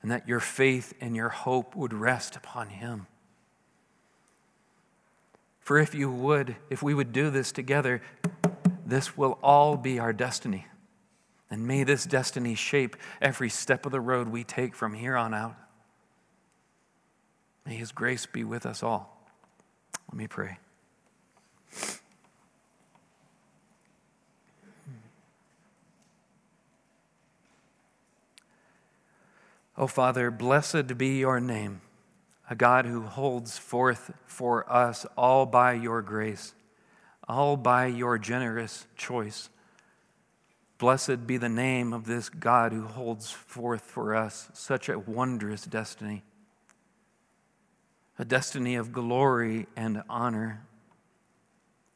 and 0.00 0.10
that 0.10 0.26
your 0.26 0.40
faith 0.40 0.94
and 1.00 1.14
your 1.14 1.28
hope 1.28 1.76
would 1.76 1.92
rest 1.92 2.34
upon 2.36 2.68
him. 2.68 3.06
For 5.60 5.78
if 5.78 5.94
you 5.94 6.10
would, 6.10 6.56
if 6.70 6.82
we 6.82 6.94
would 6.94 7.12
do 7.12 7.30
this 7.30 7.52
together, 7.52 8.00
this 8.86 9.16
will 9.16 9.38
all 9.42 9.76
be 9.76 9.98
our 9.98 10.12
destiny. 10.12 10.66
And 11.50 11.66
may 11.66 11.84
this 11.84 12.06
destiny 12.06 12.54
shape 12.54 12.96
every 13.20 13.50
step 13.50 13.84
of 13.84 13.92
the 13.92 14.00
road 14.00 14.28
we 14.28 14.42
take 14.42 14.74
from 14.74 14.94
here 14.94 15.16
on 15.16 15.34
out. 15.34 15.56
May 17.66 17.74
His 17.74 17.92
grace 17.92 18.24
be 18.24 18.42
with 18.42 18.64
us 18.64 18.82
all. 18.82 19.19
Let 20.10 20.16
me 20.16 20.26
pray. 20.26 20.58
Oh, 29.78 29.86
Father, 29.86 30.30
blessed 30.30 30.98
be 30.98 31.20
your 31.20 31.38
name, 31.40 31.80
a 32.50 32.56
God 32.56 32.86
who 32.86 33.02
holds 33.02 33.56
forth 33.56 34.12
for 34.26 34.70
us 34.70 35.06
all 35.16 35.46
by 35.46 35.74
your 35.74 36.02
grace, 36.02 36.54
all 37.28 37.56
by 37.56 37.86
your 37.86 38.18
generous 38.18 38.86
choice. 38.96 39.48
Blessed 40.76 41.26
be 41.26 41.36
the 41.36 41.48
name 41.48 41.92
of 41.92 42.06
this 42.06 42.28
God 42.28 42.72
who 42.72 42.82
holds 42.82 43.30
forth 43.30 43.82
for 43.82 44.14
us 44.14 44.50
such 44.52 44.88
a 44.88 44.98
wondrous 44.98 45.64
destiny, 45.64 46.24
a 48.20 48.24
destiny 48.26 48.74
of 48.74 48.92
glory 48.92 49.66
and 49.74 50.02
honor, 50.06 50.62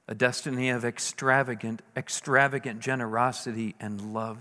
a 0.09 0.15
destiny 0.15 0.71
of 0.71 0.83
extravagant, 0.83 1.83
extravagant 1.95 2.81
generosity 2.81 3.75
and 3.79 4.15
love. 4.15 4.39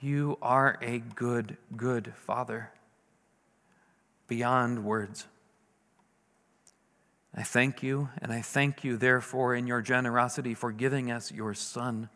You 0.00 0.38
are 0.42 0.76
a 0.82 0.98
good, 0.98 1.56
good 1.76 2.12
Father 2.16 2.72
beyond 4.26 4.84
words. 4.84 5.28
I 7.32 7.44
thank 7.44 7.80
you, 7.80 8.08
and 8.20 8.32
I 8.32 8.40
thank 8.40 8.82
you, 8.82 8.96
therefore, 8.96 9.54
in 9.54 9.68
your 9.68 9.82
generosity 9.82 10.54
for 10.54 10.72
giving 10.72 11.12
us 11.12 11.30
your 11.30 11.54
Son 11.54 12.08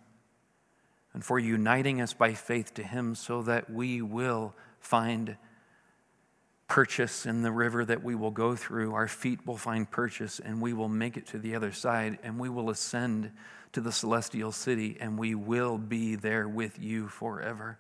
and 1.13 1.25
for 1.25 1.39
uniting 1.39 2.01
us 2.01 2.15
by 2.15 2.35
faith 2.35 2.75
to 2.75 2.83
Him 2.83 3.15
so 3.15 3.43
that 3.43 3.71
we 3.71 4.03
will 4.03 4.55
find 4.81 5.37
purchase 6.75 7.25
in 7.25 7.43
the 7.43 7.53
river 7.53 7.85
that 7.85 8.03
we 8.03 8.17
will 8.17 8.33
go 8.33 8.57
through. 8.57 8.95
Our 8.95 9.07
feet 9.07 9.47
will 9.47 9.57
find 9.57 9.89
purchase, 9.89 10.41
and 10.41 10.61
we 10.61 10.73
will 10.73 10.89
make 10.89 11.17
it 11.17 11.25
to 11.29 11.39
the 11.39 11.55
other 11.55 11.71
side, 11.71 12.19
and 12.25 12.37
we 12.37 12.49
will 12.49 12.69
ascend 12.69 13.31
to 13.75 13.81
the 13.81 13.93
celestial 13.93 14.51
city, 14.51 14.97
and 14.99 15.17
we 15.17 15.37
will 15.37 15.79
be 15.79 16.17
there 16.17 16.49
with 16.49 16.77
you 16.81 17.07
forever. 17.07 17.79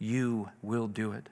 You 0.00 0.50
will 0.60 0.88
do 0.88 1.12
it. 1.12 1.28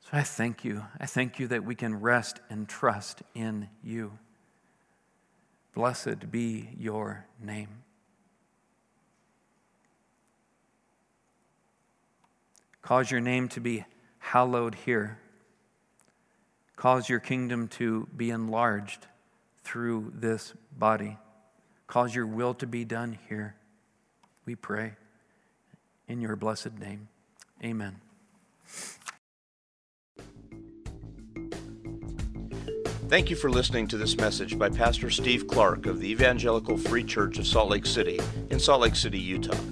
So 0.00 0.08
I 0.14 0.22
thank 0.22 0.64
you. 0.64 0.82
I 0.98 1.06
thank 1.06 1.38
you 1.38 1.46
that 1.46 1.64
we 1.64 1.76
can 1.76 2.00
rest 2.00 2.40
and 2.50 2.68
trust 2.68 3.22
in 3.32 3.68
you. 3.80 4.18
Blessed 5.72 6.32
be 6.32 6.70
your 6.76 7.26
name. 7.40 7.68
Cause 12.82 13.08
your 13.08 13.20
name 13.20 13.48
to 13.50 13.60
be 13.60 13.84
hallowed 14.22 14.76
here. 14.86 15.18
Cause 16.76 17.08
your 17.08 17.18
kingdom 17.18 17.68
to 17.68 18.08
be 18.16 18.30
enlarged 18.30 19.06
through 19.62 20.12
this 20.14 20.54
body. 20.76 21.18
Cause 21.86 22.14
your 22.14 22.26
will 22.26 22.54
to 22.54 22.66
be 22.66 22.84
done 22.84 23.18
here. 23.28 23.56
We 24.46 24.54
pray 24.54 24.92
in 26.08 26.20
your 26.20 26.36
blessed 26.36 26.78
name. 26.78 27.08
Amen. 27.62 28.00
Thank 33.08 33.28
you 33.28 33.36
for 33.36 33.50
listening 33.50 33.88
to 33.88 33.98
this 33.98 34.16
message 34.16 34.58
by 34.58 34.70
Pastor 34.70 35.10
Steve 35.10 35.46
Clark 35.46 35.84
of 35.84 36.00
the 36.00 36.10
Evangelical 36.10 36.78
Free 36.78 37.04
Church 37.04 37.38
of 37.38 37.46
Salt 37.46 37.68
Lake 37.68 37.84
City 37.84 38.18
in 38.48 38.58
Salt 38.58 38.80
Lake 38.80 38.96
City, 38.96 39.18
Utah. 39.18 39.71